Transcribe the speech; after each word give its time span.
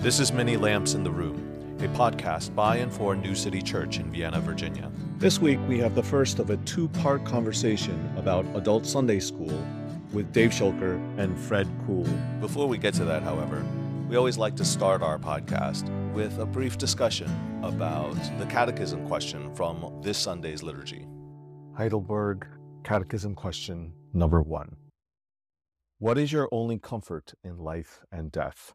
This 0.00 0.20
is 0.20 0.32
Many 0.32 0.56
Lamps 0.56 0.94
in 0.94 1.02
the 1.02 1.10
Room, 1.10 1.76
a 1.80 1.88
podcast 1.88 2.54
by 2.54 2.76
and 2.76 2.92
for 2.92 3.16
New 3.16 3.34
City 3.34 3.60
Church 3.60 3.98
in 3.98 4.12
Vienna, 4.12 4.40
Virginia. 4.40 4.92
This 5.16 5.40
week, 5.40 5.58
we 5.66 5.76
have 5.80 5.96
the 5.96 6.04
first 6.04 6.38
of 6.38 6.50
a 6.50 6.56
two 6.58 6.86
part 6.88 7.24
conversation 7.24 8.08
about 8.16 8.46
adult 8.54 8.86
Sunday 8.86 9.18
school 9.18 9.66
with 10.12 10.32
Dave 10.32 10.50
Schulker 10.50 11.00
and 11.18 11.36
Fred 11.36 11.66
Kuhl. 11.84 12.06
Before 12.40 12.68
we 12.68 12.78
get 12.78 12.94
to 12.94 13.04
that, 13.06 13.24
however, 13.24 13.66
we 14.08 14.14
always 14.14 14.38
like 14.38 14.54
to 14.56 14.64
start 14.64 15.02
our 15.02 15.18
podcast 15.18 15.90
with 16.12 16.38
a 16.38 16.46
brief 16.46 16.78
discussion 16.78 17.28
about 17.64 18.14
the 18.38 18.46
catechism 18.46 19.04
question 19.08 19.52
from 19.56 20.00
this 20.00 20.16
Sunday's 20.16 20.62
liturgy. 20.62 21.08
Heidelberg 21.76 22.46
Catechism 22.84 23.34
question 23.34 23.92
number 24.12 24.42
one 24.42 24.76
What 25.98 26.18
is 26.18 26.30
your 26.30 26.48
only 26.52 26.78
comfort 26.78 27.34
in 27.42 27.58
life 27.58 28.04
and 28.12 28.30
death? 28.30 28.74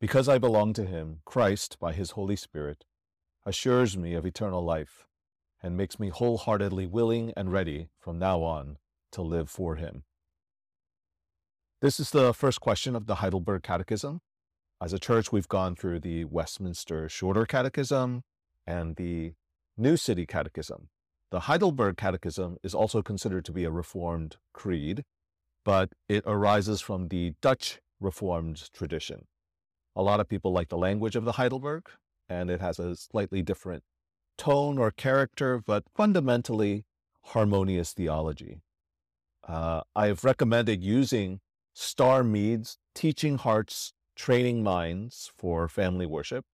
Because 0.00 0.30
I 0.30 0.38
belong 0.38 0.72
to 0.74 0.86
him, 0.86 1.20
Christ, 1.26 1.76
by 1.78 1.92
his 1.92 2.12
Holy 2.12 2.36
Spirit, 2.36 2.84
assures 3.44 3.98
me 3.98 4.14
of 4.14 4.24
eternal 4.24 4.64
life 4.64 5.06
and 5.62 5.76
makes 5.76 6.00
me 6.00 6.08
wholeheartedly 6.08 6.86
willing 6.86 7.34
and 7.36 7.52
ready 7.52 7.90
from 7.98 8.18
now 8.18 8.42
on 8.42 8.78
to 9.12 9.20
live 9.20 9.50
for 9.50 9.76
him. 9.76 10.04
This 11.82 12.00
is 12.00 12.10
the 12.10 12.32
first 12.32 12.62
question 12.62 12.96
of 12.96 13.06
the 13.06 13.16
Heidelberg 13.16 13.62
Catechism. 13.62 14.22
As 14.80 14.94
a 14.94 14.98
church, 14.98 15.32
we've 15.32 15.48
gone 15.48 15.76
through 15.76 16.00
the 16.00 16.24
Westminster 16.24 17.06
Shorter 17.10 17.44
Catechism 17.44 18.22
and 18.66 18.96
the 18.96 19.34
New 19.76 19.98
City 19.98 20.24
Catechism. 20.24 20.88
The 21.30 21.40
Heidelberg 21.40 21.98
Catechism 21.98 22.56
is 22.62 22.74
also 22.74 23.02
considered 23.02 23.44
to 23.44 23.52
be 23.52 23.64
a 23.64 23.70
Reformed 23.70 24.38
creed, 24.54 25.04
but 25.62 25.92
it 26.08 26.24
arises 26.26 26.80
from 26.80 27.08
the 27.08 27.34
Dutch 27.42 27.80
Reformed 28.00 28.72
tradition. 28.72 29.26
A 29.96 30.02
lot 30.02 30.20
of 30.20 30.28
people 30.28 30.52
like 30.52 30.68
the 30.68 30.78
language 30.78 31.16
of 31.16 31.24
the 31.24 31.32
Heidelberg, 31.32 31.88
and 32.28 32.50
it 32.50 32.60
has 32.60 32.78
a 32.78 32.96
slightly 32.96 33.42
different 33.42 33.82
tone 34.38 34.78
or 34.78 34.90
character, 34.90 35.60
but 35.64 35.84
fundamentally 35.94 36.84
harmonious 37.22 37.92
theology. 37.92 38.62
Uh, 39.46 39.82
I 39.96 40.06
have 40.06 40.24
recommended 40.24 40.82
using 40.82 41.40
Starr 41.74 42.22
Meade's 42.22 42.78
Teaching 42.94 43.38
Hearts, 43.38 43.92
Training 44.16 44.62
Minds 44.62 45.30
for 45.36 45.68
Family 45.68 46.06
Worship 46.06 46.44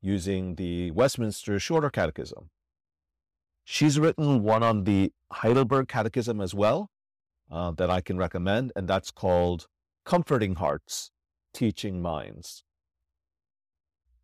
using 0.00 0.54
the 0.56 0.90
Westminster 0.92 1.58
Shorter 1.58 1.90
Catechism. 1.90 2.50
She's 3.64 3.98
written 3.98 4.42
one 4.42 4.62
on 4.62 4.84
the 4.84 5.12
Heidelberg 5.32 5.88
Catechism 5.88 6.40
as 6.40 6.54
well 6.54 6.90
uh, 7.50 7.72
that 7.72 7.90
I 7.90 8.00
can 8.00 8.16
recommend, 8.16 8.72
and 8.76 8.86
that's 8.88 9.10
called 9.10 9.66
Comforting 10.04 10.54
Hearts, 10.54 11.10
Teaching 11.56 12.02
Minds. 12.02 12.64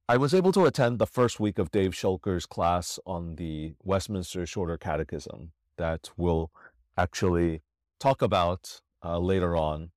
I 0.06 0.18
was 0.18 0.34
able 0.34 0.52
to 0.52 0.66
attend 0.66 0.98
the 0.98 1.06
first 1.06 1.40
week 1.40 1.58
of 1.58 1.70
Dave 1.70 1.92
Schulker's 1.92 2.44
class 2.44 2.98
on 3.06 3.36
the 3.36 3.72
Westminster 3.82 4.44
Shorter 4.44 4.76
Catechism 4.76 5.52
that 5.78 6.10
we'll 6.18 6.50
actually 6.94 7.62
talk 7.98 8.20
about 8.20 8.82
uh, 9.02 9.18
later 9.18 9.56
on 9.56 9.92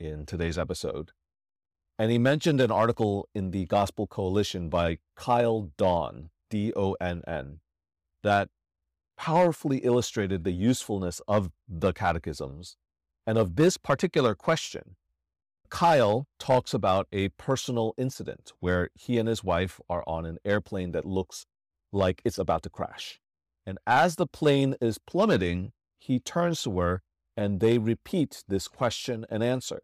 in 0.00 0.26
today's 0.26 0.58
episode. 0.58 1.12
And 1.96 2.10
he 2.10 2.18
mentioned 2.18 2.60
an 2.60 2.72
article 2.72 3.28
in 3.36 3.52
the 3.52 3.66
Gospel 3.66 4.08
Coalition 4.08 4.68
by 4.68 4.98
Kyle 5.14 5.70
Donn, 5.76 6.30
D 6.50 6.72
O 6.74 6.96
N 7.00 7.22
N, 7.24 7.60
that 8.24 8.48
powerfully 9.16 9.78
illustrated 9.84 10.42
the 10.42 10.50
usefulness 10.50 11.20
of 11.28 11.52
the 11.68 11.92
catechisms 11.92 12.76
and 13.28 13.38
of 13.38 13.54
this 13.54 13.76
particular 13.76 14.34
question 14.34 14.96
Kyle 15.70 16.26
talks 16.38 16.74
about 16.74 17.06
a 17.12 17.28
personal 17.30 17.94
incident 17.96 18.52
where 18.58 18.90
he 18.94 19.18
and 19.18 19.28
his 19.28 19.44
wife 19.44 19.80
are 19.88 20.04
on 20.06 20.26
an 20.26 20.38
airplane 20.44 20.90
that 20.92 21.06
looks 21.06 21.46
like 21.92 22.20
it's 22.24 22.38
about 22.38 22.64
to 22.64 22.70
crash. 22.70 23.20
And 23.64 23.78
as 23.86 24.16
the 24.16 24.26
plane 24.26 24.74
is 24.80 24.98
plummeting, 24.98 25.72
he 25.98 26.18
turns 26.18 26.62
to 26.64 26.78
her 26.80 27.02
and 27.36 27.60
they 27.60 27.78
repeat 27.78 28.42
this 28.48 28.66
question 28.66 29.24
and 29.30 29.42
answer 29.42 29.80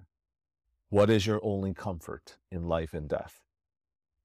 What 0.90 1.08
is 1.08 1.26
your 1.26 1.40
only 1.42 1.72
comfort 1.72 2.36
in 2.50 2.68
life 2.68 2.92
and 2.92 3.08
death? 3.08 3.40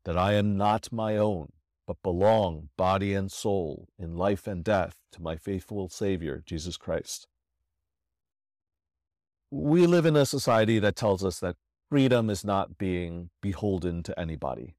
That 0.03 0.17
I 0.17 0.33
am 0.33 0.57
not 0.57 0.91
my 0.91 1.15
own, 1.15 1.51
but 1.85 2.01
belong 2.01 2.69
body 2.75 3.13
and 3.13 3.31
soul 3.31 3.87
in 3.99 4.17
life 4.17 4.47
and 4.47 4.63
death 4.63 4.95
to 5.11 5.21
my 5.21 5.35
faithful 5.35 5.89
Savior, 5.89 6.41
Jesus 6.43 6.75
Christ 6.75 7.27
we 9.51 9.85
live 9.85 10.05
in 10.05 10.15
a 10.15 10.25
society 10.25 10.79
that 10.79 10.95
tells 10.95 11.23
us 11.23 11.39
that 11.39 11.57
freedom 11.89 12.29
is 12.29 12.45
not 12.45 12.77
being 12.77 13.29
beholden 13.41 14.01
to 14.01 14.17
anybody. 14.17 14.75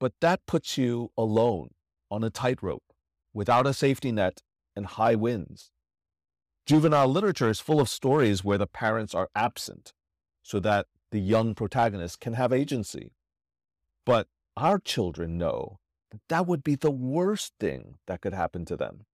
But 0.00 0.14
that 0.20 0.44
puts 0.46 0.76
you 0.76 1.12
alone 1.16 1.70
on 2.10 2.24
a 2.24 2.30
tightrope 2.30 2.82
without 3.32 3.66
a 3.66 3.72
safety 3.72 4.10
net 4.10 4.42
and 4.74 4.84
high 4.86 5.14
winds. 5.14 5.70
Juvenile 6.66 7.06
literature 7.06 7.48
is 7.48 7.60
full 7.60 7.80
of 7.80 7.88
stories 7.88 8.42
where 8.42 8.58
the 8.58 8.66
parents 8.66 9.14
are 9.14 9.30
absent 9.36 9.92
so 10.42 10.58
that 10.60 10.86
the 11.12 11.20
young 11.20 11.54
protagonist 11.54 12.18
can 12.20 12.34
have 12.34 12.52
agency. 12.52 13.12
But 14.04 14.26
our 14.56 14.80
children 14.80 15.38
know 15.38 15.78
that 16.10 16.20
that 16.28 16.46
would 16.46 16.64
be 16.64 16.74
the 16.74 16.90
worst 16.90 17.52
thing 17.60 17.98
that 18.08 18.20
could 18.20 18.34
happen 18.34 18.64
to 18.64 18.76
them. 18.76 19.06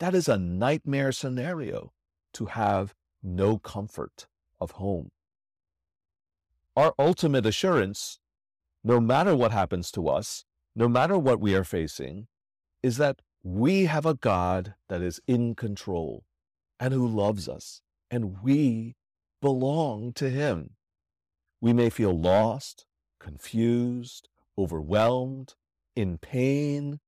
That 0.00 0.14
is 0.14 0.28
a 0.28 0.36
nightmare 0.36 1.12
scenario 1.12 1.92
to 2.34 2.46
have 2.46 2.94
no 3.22 3.58
comfort 3.58 4.26
of 4.60 4.72
home. 4.72 5.10
Our 6.76 6.94
ultimate 6.98 7.46
assurance, 7.46 8.18
no 8.82 9.00
matter 9.00 9.36
what 9.36 9.52
happens 9.52 9.90
to 9.92 10.08
us, 10.08 10.44
no 10.74 10.88
matter 10.88 11.18
what 11.18 11.40
we 11.40 11.54
are 11.54 11.64
facing, 11.64 12.28
is 12.82 12.96
that 12.96 13.20
we 13.42 13.84
have 13.84 14.06
a 14.06 14.14
God 14.14 14.74
that 14.88 15.02
is 15.02 15.20
in 15.26 15.54
control 15.54 16.24
and 16.80 16.94
who 16.94 17.06
loves 17.06 17.48
us, 17.48 17.82
and 18.10 18.42
we 18.42 18.96
belong 19.40 20.12
to 20.14 20.30
Him. 20.30 20.70
We 21.60 21.72
may 21.72 21.90
feel 21.90 22.18
lost, 22.18 22.86
confused, 23.20 24.28
overwhelmed, 24.56 25.54
in 25.94 26.18
pain. 26.18 27.00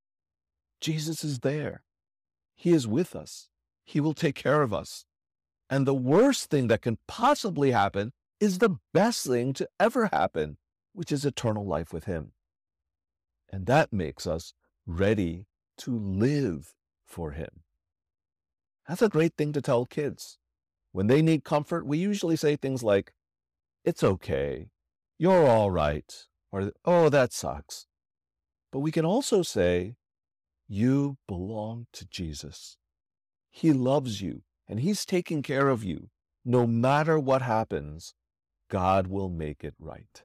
Jesus 0.79 1.23
is 1.23 1.39
there. 1.39 1.83
He 2.55 2.71
is 2.71 2.87
with 2.87 3.15
us. 3.15 3.49
He 3.83 3.99
will 3.99 4.13
take 4.13 4.35
care 4.35 4.61
of 4.61 4.73
us. 4.73 5.05
And 5.69 5.87
the 5.87 5.95
worst 5.95 6.49
thing 6.49 6.67
that 6.67 6.81
can 6.81 6.97
possibly 7.07 7.71
happen 7.71 8.13
is 8.39 8.59
the 8.59 8.77
best 8.93 9.25
thing 9.25 9.53
to 9.53 9.67
ever 9.79 10.07
happen, 10.07 10.57
which 10.93 11.11
is 11.11 11.25
eternal 11.25 11.65
life 11.65 11.91
with 11.91 12.05
Him. 12.05 12.33
And 13.51 13.65
that 13.65 13.91
makes 13.91 14.27
us 14.27 14.53
ready 14.85 15.47
to 15.77 15.97
live 15.97 16.75
for 17.05 17.31
Him. 17.31 17.63
That's 18.87 19.01
a 19.01 19.09
great 19.09 19.33
thing 19.37 19.53
to 19.53 19.61
tell 19.61 19.85
kids. 19.85 20.37
When 20.91 21.07
they 21.07 21.21
need 21.21 21.43
comfort, 21.43 21.85
we 21.85 21.97
usually 21.97 22.35
say 22.35 22.55
things 22.55 22.83
like, 22.83 23.13
It's 23.83 24.03
okay, 24.03 24.69
you're 25.17 25.47
all 25.47 25.71
right, 25.71 26.13
or 26.51 26.71
Oh, 26.83 27.09
that 27.09 27.33
sucks. 27.33 27.87
But 28.71 28.79
we 28.79 28.91
can 28.91 29.05
also 29.05 29.41
say, 29.41 29.95
You 30.67 31.17
belong 31.27 31.87
to 31.93 32.05
Jesus. 32.05 32.77
He 33.49 33.73
loves 33.73 34.21
you 34.21 34.43
and 34.67 34.79
He's 34.79 35.05
taking 35.05 35.41
care 35.41 35.69
of 35.69 35.83
you. 35.83 36.09
No 36.43 36.67
matter 36.67 37.17
what 37.17 37.41
happens, 37.41 38.13
God 38.69 39.07
will 39.07 39.29
make 39.29 39.63
it 39.63 39.73
right. 39.79 40.23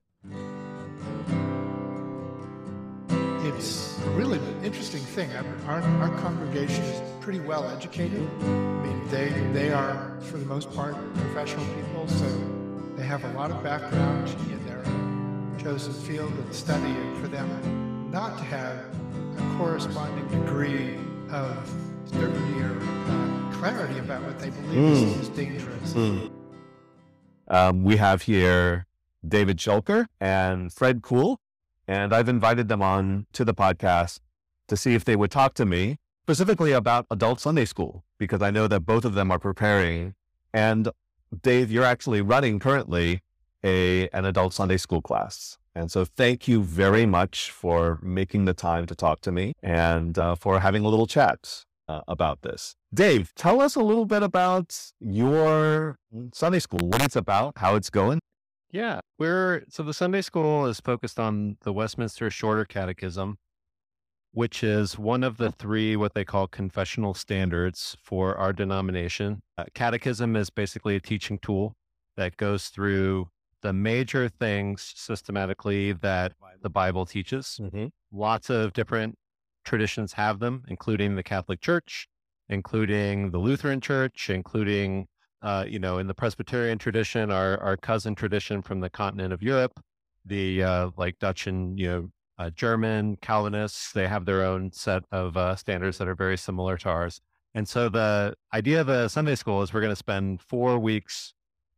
It's 3.43 3.99
a 4.05 4.11
really 4.11 4.39
an 4.39 4.65
interesting 4.65 5.01
thing. 5.01 5.31
Our, 5.67 5.81
our 5.81 6.19
congregation 6.21 6.85
is 6.85 7.01
pretty 7.21 7.41
well 7.41 7.69
educated. 7.69 8.29
I 8.41 8.45
mean, 8.45 9.09
they, 9.09 9.31
they 9.53 9.73
are, 9.73 10.19
for 10.21 10.37
the 10.37 10.45
most 10.45 10.71
part, 10.75 10.95
professional 11.15 11.65
people, 11.75 12.07
so 12.07 12.27
they 12.97 13.05
have 13.05 13.25
a 13.25 13.33
lot 13.33 13.51
of 13.51 13.63
background 13.63 14.29
in 14.51 14.67
their 14.67 14.83
chosen 15.63 15.93
field 15.93 16.33
of 16.39 16.55
study, 16.55 16.91
and 16.91 17.19
for 17.19 17.29
them 17.29 18.11
not 18.11 18.37
to 18.39 18.45
have 18.45 18.77
a 19.39 19.57
corresponding 19.57 20.27
degree 20.29 20.97
of 21.31 21.57
uh, 22.15 23.53
clarity 23.53 23.99
about 23.99 24.23
what 24.23 24.39
they 24.39 24.51
believe 24.51 24.79
mm. 24.79 24.93
is, 24.93 25.17
is, 25.21 25.29
dangerous. 25.31 25.95
Mm. 25.95 26.31
Um, 27.49 27.85
we 27.85 27.97
have 27.97 28.23
here 28.23 28.87
David 29.27 29.59
Schulker 29.59 30.07
and 30.21 30.73
Fred 30.73 31.03
Kuhl, 31.03 31.39
And 31.89 32.15
I've 32.15 32.29
invited 32.29 32.69
them 32.69 32.83
on 32.83 33.27
to 33.33 33.45
the 33.45 33.55
podcast 33.55 34.21
to 34.69 34.77
see 34.77 34.95
if 34.95 35.05
they 35.05 35.17
would 35.17 35.31
talk 35.31 35.55
to 35.55 35.67
me 35.67 35.99
specifically 36.23 36.73
about 36.73 37.07
adult 37.11 37.41
Sunday 37.41 37.65
school, 37.65 38.05
because 38.19 38.41
I 38.41 38.51
know 38.51 38.69
that 38.69 38.81
both 38.81 39.05
of 39.05 39.15
them 39.15 39.31
are 39.31 39.39
preparing. 39.39 40.15
And 40.55 40.89
Dave, 41.43 41.71
you're 41.71 41.85
actually 41.85 42.21
running 42.21 42.59
currently 42.61 43.23
a, 43.65 44.09
an 44.11 44.25
adult 44.25 44.55
Sunday 44.55 44.77
school 44.77 45.03
class. 45.03 45.59
And 45.75 45.91
so 45.91 46.05
thank 46.05 46.49
you 46.49 46.63
very 46.63 47.07
much 47.07 47.51
for 47.51 47.99
making 48.03 48.45
the 48.45 48.55
time 48.55 48.87
to 48.87 48.95
talk 48.95 49.21
to 49.23 49.33
me 49.33 49.55
and 49.63 50.19
uh, 50.19 50.35
for 50.35 50.61
having 50.61 50.85
a 50.85 50.89
little 50.89 51.07
chat 51.07 51.65
uh, 51.91 52.01
about 52.07 52.43
this. 52.43 52.77
Dave, 52.95 53.33
tell 53.35 53.61
us 53.61 53.75
a 53.75 53.81
little 53.81 54.07
bit 54.07 54.23
about 54.23 54.77
your 55.01 55.97
Sunday 56.33 56.61
school, 56.61 56.81
what 56.83 57.03
it's 57.03 57.17
about, 57.17 57.55
how 57.57 57.75
it's 57.75 57.91
going. 57.91 58.21
Yeah, 58.71 59.01
we're 59.19 59.65
so 59.69 59.83
the 59.83 59.95
Sunday 59.95 60.23
school 60.23 60.67
is 60.67 60.81
focused 60.81 61.19
on 61.19 61.57
the 61.63 61.73
Westminster 61.73 62.31
Shorter 62.31 62.65
Catechism, 62.65 63.39
which 64.33 64.63
is 64.63 64.97
one 64.97 65.25
of 65.25 65.39
the 65.39 65.51
three 65.51 65.97
what 65.97 66.15
they 66.15 66.25
call 66.25 66.47
confessional 66.47 67.13
standards 67.15 67.97
for 68.01 68.37
our 68.37 68.53
denomination. 68.53 69.41
Uh, 69.59 69.65
catechism 69.75 70.37
is 70.37 70.51
basically 70.51 70.95
a 70.95 71.01
teaching 71.01 71.39
tool 71.41 71.75
that 72.17 72.37
goes 72.37 72.69
through 72.69 73.29
the 73.63 73.73
major 73.73 74.29
things 74.29 74.93
systematically 74.95 75.93
that 75.93 76.33
the 76.63 76.71
Bible 76.71 77.07
teaches. 77.07 77.59
Mm-hmm. 77.61 77.87
Lots 78.13 78.51
of 78.51 78.73
different 78.73 79.17
traditions 79.65 80.13
have 80.15 80.39
them, 80.39 80.65
including 80.69 81.17
the 81.17 81.23
Catholic 81.23 81.61
Church, 81.61 82.09
including 82.49 83.31
the 83.31 83.39
Lutheran 83.39 83.81
Church, 83.81 84.31
including 84.31 85.07
uh, 85.43 85.65
you 85.67 85.79
know, 85.79 85.99
in 85.99 86.07
the 86.07 86.15
Presbyterian 86.15 86.79
tradition, 86.79 87.31
our 87.31 87.59
our 87.63 87.77
cousin 87.77 88.15
tradition 88.15 88.61
from 88.63 88.81
the 88.81 88.91
continent 88.91 89.33
of 89.33 89.43
Europe, 89.43 89.81
the 90.27 90.63
uh, 90.63 90.91
like 90.97 91.19
Dutch 91.19 91.47
and 91.47 91.79
you 91.79 91.89
know 91.89 92.11
uh, 92.39 92.51
German 92.51 93.17
Calvinists, 93.17 93.93
they 93.93 94.09
have 94.09 94.25
their 94.25 94.45
own 94.45 94.73
set 94.73 95.05
of 95.13 95.37
uh, 95.37 95.55
standards 95.57 95.99
that 95.99 96.09
are 96.09 96.15
very 96.15 96.39
similar 96.39 96.77
to 96.79 96.89
ours. 96.89 97.21
And 97.55 97.69
so 97.69 97.89
the 97.89 98.35
idea 98.55 98.81
of 98.81 98.89
a 98.89 99.09
Sunday 99.09 99.35
school 99.35 99.63
is 99.63 99.75
we're 99.75 99.81
going 99.81 99.93
to 99.93 99.97
spend 99.97 100.41
four 100.41 100.79
weeks 100.79 101.35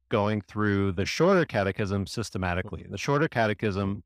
going 0.08 0.40
through 0.42 0.92
the 0.92 1.06
shorter 1.06 1.44
catechism 1.44 2.06
systematically. 2.06 2.86
The 2.88 2.98
shorter 2.98 3.26
catechism 3.26 4.04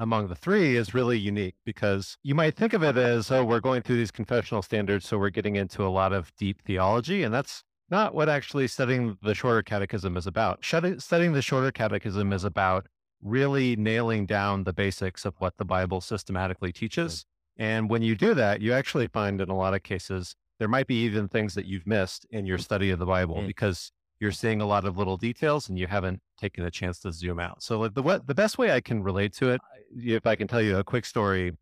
among 0.00 0.28
the 0.28 0.34
three 0.34 0.76
is 0.76 0.94
really 0.94 1.18
unique 1.18 1.56
because 1.64 2.16
you 2.22 2.34
might 2.34 2.56
think 2.56 2.72
of 2.72 2.82
it 2.82 2.96
as, 2.96 3.30
oh, 3.30 3.44
we're 3.44 3.60
going 3.60 3.82
through 3.82 3.98
these 3.98 4.10
confessional 4.10 4.62
standards, 4.62 5.06
so 5.06 5.18
we're 5.18 5.28
getting 5.28 5.56
into 5.56 5.86
a 5.86 5.88
lot 5.88 6.14
of 6.14 6.34
deep 6.36 6.62
theology. 6.62 7.22
And 7.22 7.32
that's 7.32 7.62
not 7.90 8.14
what 8.14 8.30
actually 8.30 8.66
studying 8.66 9.18
the 9.22 9.34
shorter 9.34 9.62
catechism 9.62 10.16
is 10.16 10.26
about. 10.26 10.64
Studying 10.64 11.34
the 11.34 11.42
shorter 11.42 11.70
catechism 11.70 12.32
is 12.32 12.44
about 12.44 12.86
really 13.22 13.76
nailing 13.76 14.24
down 14.24 14.64
the 14.64 14.72
basics 14.72 15.26
of 15.26 15.34
what 15.38 15.58
the 15.58 15.66
Bible 15.66 16.00
systematically 16.00 16.72
teaches. 16.72 17.26
And 17.58 17.90
when 17.90 18.00
you 18.00 18.16
do 18.16 18.32
that, 18.32 18.62
you 18.62 18.72
actually 18.72 19.08
find 19.08 19.38
in 19.38 19.50
a 19.50 19.56
lot 19.56 19.74
of 19.74 19.82
cases, 19.82 20.34
there 20.58 20.68
might 20.68 20.86
be 20.86 21.04
even 21.04 21.28
things 21.28 21.52
that 21.54 21.66
you've 21.66 21.86
missed 21.86 22.26
in 22.30 22.46
your 22.46 22.56
study 22.56 22.90
of 22.90 22.98
the 22.98 23.06
Bible 23.06 23.36
mm. 23.36 23.46
because 23.46 23.92
you're 24.20 24.32
seeing 24.32 24.60
a 24.60 24.66
lot 24.66 24.84
of 24.84 24.98
little 24.98 25.16
details 25.16 25.68
and 25.68 25.78
you 25.78 25.86
haven't 25.86 26.20
taken 26.38 26.64
a 26.64 26.70
chance 26.70 27.00
to 27.00 27.10
zoom 27.12 27.40
out. 27.40 27.62
So 27.62 27.80
like 27.80 27.94
the 27.94 28.22
the 28.26 28.34
best 28.34 28.58
way 28.58 28.70
I 28.70 28.80
can 28.80 29.02
relate 29.02 29.32
to 29.34 29.50
it, 29.50 29.60
if 29.96 30.26
I 30.26 30.36
can 30.36 30.46
tell 30.46 30.62
you 30.62 30.78
a 30.78 30.84
quick 30.84 31.06
story, 31.06 31.52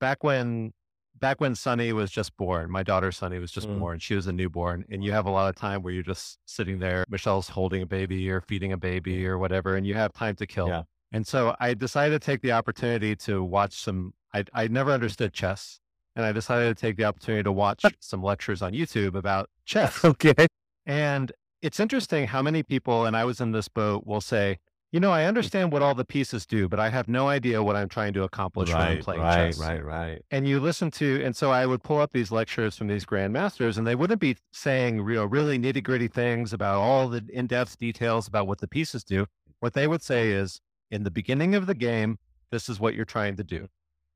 back 0.00 0.22
when 0.22 0.72
back 1.20 1.40
when 1.40 1.54
Sunny 1.54 1.92
was 1.92 2.10
just 2.10 2.36
born, 2.36 2.70
my 2.70 2.82
daughter 2.82 3.10
Sunny 3.12 3.38
was 3.38 3.50
just 3.50 3.68
mm. 3.68 3.78
born. 3.78 3.98
She 3.98 4.14
was 4.14 4.26
a 4.26 4.32
newborn, 4.32 4.84
and 4.90 5.02
you 5.02 5.12
have 5.12 5.26
a 5.26 5.30
lot 5.30 5.48
of 5.48 5.56
time 5.56 5.82
where 5.82 5.92
you're 5.92 6.02
just 6.02 6.38
sitting 6.46 6.78
there. 6.78 7.04
Michelle's 7.08 7.48
holding 7.48 7.82
a 7.82 7.86
baby 7.86 8.30
or 8.30 8.40
feeding 8.40 8.72
a 8.72 8.76
baby 8.76 9.26
or 9.26 9.38
whatever, 9.38 9.76
and 9.76 9.86
you 9.86 9.94
have 9.94 10.12
time 10.12 10.36
to 10.36 10.46
kill. 10.46 10.68
Yeah. 10.68 10.82
And 11.12 11.26
so 11.26 11.54
I 11.60 11.74
decided 11.74 12.20
to 12.20 12.24
take 12.24 12.42
the 12.42 12.52
opportunity 12.52 13.16
to 13.16 13.42
watch 13.42 13.80
some. 13.82 14.14
I 14.32 14.44
I 14.52 14.68
never 14.68 14.92
understood 14.92 15.32
chess, 15.32 15.80
and 16.14 16.24
I 16.24 16.30
decided 16.32 16.76
to 16.76 16.80
take 16.80 16.96
the 16.96 17.04
opportunity 17.04 17.42
to 17.42 17.52
watch 17.52 17.84
some 18.00 18.22
lectures 18.22 18.62
on 18.62 18.72
YouTube 18.72 19.16
about 19.16 19.50
chess. 19.64 20.04
Okay. 20.04 20.46
And 20.86 21.32
it's 21.64 21.80
interesting 21.80 22.26
how 22.26 22.42
many 22.42 22.62
people, 22.62 23.06
and 23.06 23.16
I 23.16 23.24
was 23.24 23.40
in 23.40 23.52
this 23.52 23.68
boat, 23.68 24.06
will 24.06 24.20
say, 24.20 24.58
you 24.92 25.00
know, 25.00 25.10
I 25.10 25.22
mm. 25.22 25.28
understand 25.28 25.72
what 25.72 25.80
all 25.80 25.94
the 25.94 26.04
pieces 26.04 26.44
do, 26.44 26.68
but 26.68 26.78
I 26.78 26.90
have 26.90 27.08
no 27.08 27.26
idea 27.26 27.62
what 27.62 27.74
I'm 27.74 27.88
trying 27.88 28.12
to 28.12 28.22
accomplish 28.22 28.70
right, 28.70 28.80
when 28.80 28.98
I'm 28.98 29.02
playing 29.02 29.20
right, 29.22 29.46
chess. 29.46 29.58
Right, 29.58 29.82
right, 29.82 29.84
right. 29.84 30.22
And 30.30 30.46
you 30.46 30.60
listen 30.60 30.90
to, 30.92 31.24
and 31.24 31.34
so 31.34 31.50
I 31.50 31.64
would 31.64 31.82
pull 31.82 32.00
up 32.00 32.12
these 32.12 32.30
lectures 32.30 32.76
from 32.76 32.88
these 32.88 33.06
grandmasters, 33.06 33.78
and 33.78 33.86
they 33.86 33.94
wouldn't 33.94 34.20
be 34.20 34.36
saying 34.52 34.98
you 34.98 35.14
know, 35.14 35.24
really 35.24 35.58
nitty 35.58 35.82
gritty 35.82 36.06
things 36.06 36.52
about 36.52 36.80
all 36.80 37.08
the 37.08 37.24
in 37.32 37.46
depth 37.46 37.78
details 37.78 38.28
about 38.28 38.46
what 38.46 38.58
the 38.58 38.68
pieces 38.68 39.02
do. 39.02 39.24
What 39.60 39.72
they 39.72 39.86
would 39.86 40.02
say 40.02 40.32
is, 40.32 40.60
in 40.90 41.02
the 41.02 41.10
beginning 41.10 41.54
of 41.54 41.64
the 41.64 41.74
game, 41.74 42.18
this 42.50 42.68
is 42.68 42.78
what 42.78 42.94
you're 42.94 43.06
trying 43.06 43.36
to 43.36 43.42
do. 43.42 43.68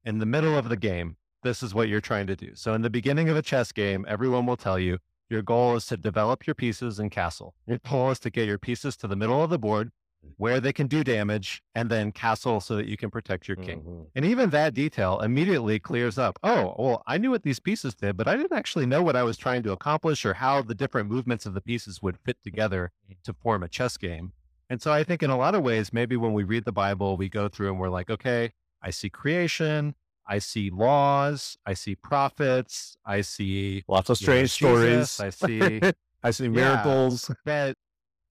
In 0.04 0.18
the 0.18 0.26
middle 0.26 0.56
of 0.58 0.68
the 0.68 0.76
game, 0.76 1.16
this 1.42 1.62
is 1.62 1.74
what 1.74 1.88
you're 1.88 2.02
trying 2.02 2.26
to 2.26 2.36
do. 2.36 2.50
So 2.54 2.74
in 2.74 2.82
the 2.82 2.90
beginning 2.90 3.30
of 3.30 3.38
a 3.38 3.42
chess 3.42 3.72
game, 3.72 4.04
everyone 4.06 4.44
will 4.44 4.58
tell 4.58 4.78
you 4.78 4.98
your 5.28 5.42
goal 5.42 5.76
is 5.76 5.86
to 5.86 5.96
develop 5.96 6.46
your 6.46 6.54
pieces 6.54 6.98
in 6.98 7.10
castle. 7.10 7.54
Your 7.66 7.78
goal 7.88 8.10
is 8.10 8.18
to 8.20 8.30
get 8.30 8.46
your 8.46 8.58
pieces 8.58 8.96
to 8.98 9.06
the 9.06 9.16
middle 9.16 9.42
of 9.42 9.50
the 9.50 9.58
board 9.58 9.90
where 10.36 10.60
they 10.60 10.72
can 10.72 10.86
do 10.86 11.04
damage 11.04 11.62
and 11.74 11.90
then 11.90 12.12
castle 12.12 12.60
so 12.60 12.76
that 12.76 12.86
you 12.86 12.96
can 12.96 13.10
protect 13.10 13.48
your 13.48 13.56
king. 13.56 13.80
Mm-hmm. 13.80 14.02
And 14.14 14.24
even 14.24 14.50
that 14.50 14.74
detail 14.74 15.20
immediately 15.20 15.78
clears 15.78 16.18
up. 16.18 16.38
Oh, 16.42 16.74
well, 16.78 17.02
I 17.06 17.18
knew 17.18 17.30
what 17.30 17.42
these 17.42 17.60
pieces 17.60 17.94
did, 17.94 18.16
but 18.16 18.28
I 18.28 18.36
didn't 18.36 18.56
actually 18.56 18.86
know 18.86 19.02
what 19.02 19.16
I 19.16 19.22
was 19.22 19.36
trying 19.36 19.62
to 19.64 19.72
accomplish 19.72 20.24
or 20.24 20.34
how 20.34 20.62
the 20.62 20.74
different 20.74 21.08
movements 21.08 21.46
of 21.46 21.54
the 21.54 21.60
pieces 21.60 22.02
would 22.02 22.18
fit 22.18 22.36
together 22.42 22.90
to 23.24 23.32
form 23.32 23.62
a 23.62 23.68
chess 23.68 23.96
game. 23.96 24.32
And 24.70 24.82
so 24.82 24.92
I 24.92 25.02
think 25.02 25.22
in 25.22 25.30
a 25.30 25.38
lot 25.38 25.54
of 25.54 25.62
ways, 25.62 25.92
maybe 25.92 26.16
when 26.16 26.34
we 26.34 26.44
read 26.44 26.64
the 26.64 26.72
Bible, 26.72 27.16
we 27.16 27.28
go 27.28 27.48
through 27.48 27.70
and 27.70 27.80
we're 27.80 27.88
like, 27.88 28.10
okay, 28.10 28.52
I 28.82 28.90
see 28.90 29.08
creation, 29.08 29.94
I 30.28 30.38
see 30.38 30.68
laws, 30.70 31.56
I 31.64 31.72
see 31.72 31.94
prophets, 31.94 32.96
I 33.04 33.22
see 33.22 33.82
lots 33.88 34.10
of 34.10 34.18
strange 34.18 34.60
know, 34.60 34.68
stories. 34.68 35.16
Jesus, 35.16 35.20
I 35.20 35.30
see 35.30 35.80
I 36.22 36.30
see 36.30 36.48
miracles. 36.48 37.30
Yeah, 37.30 37.34
that, 37.46 37.76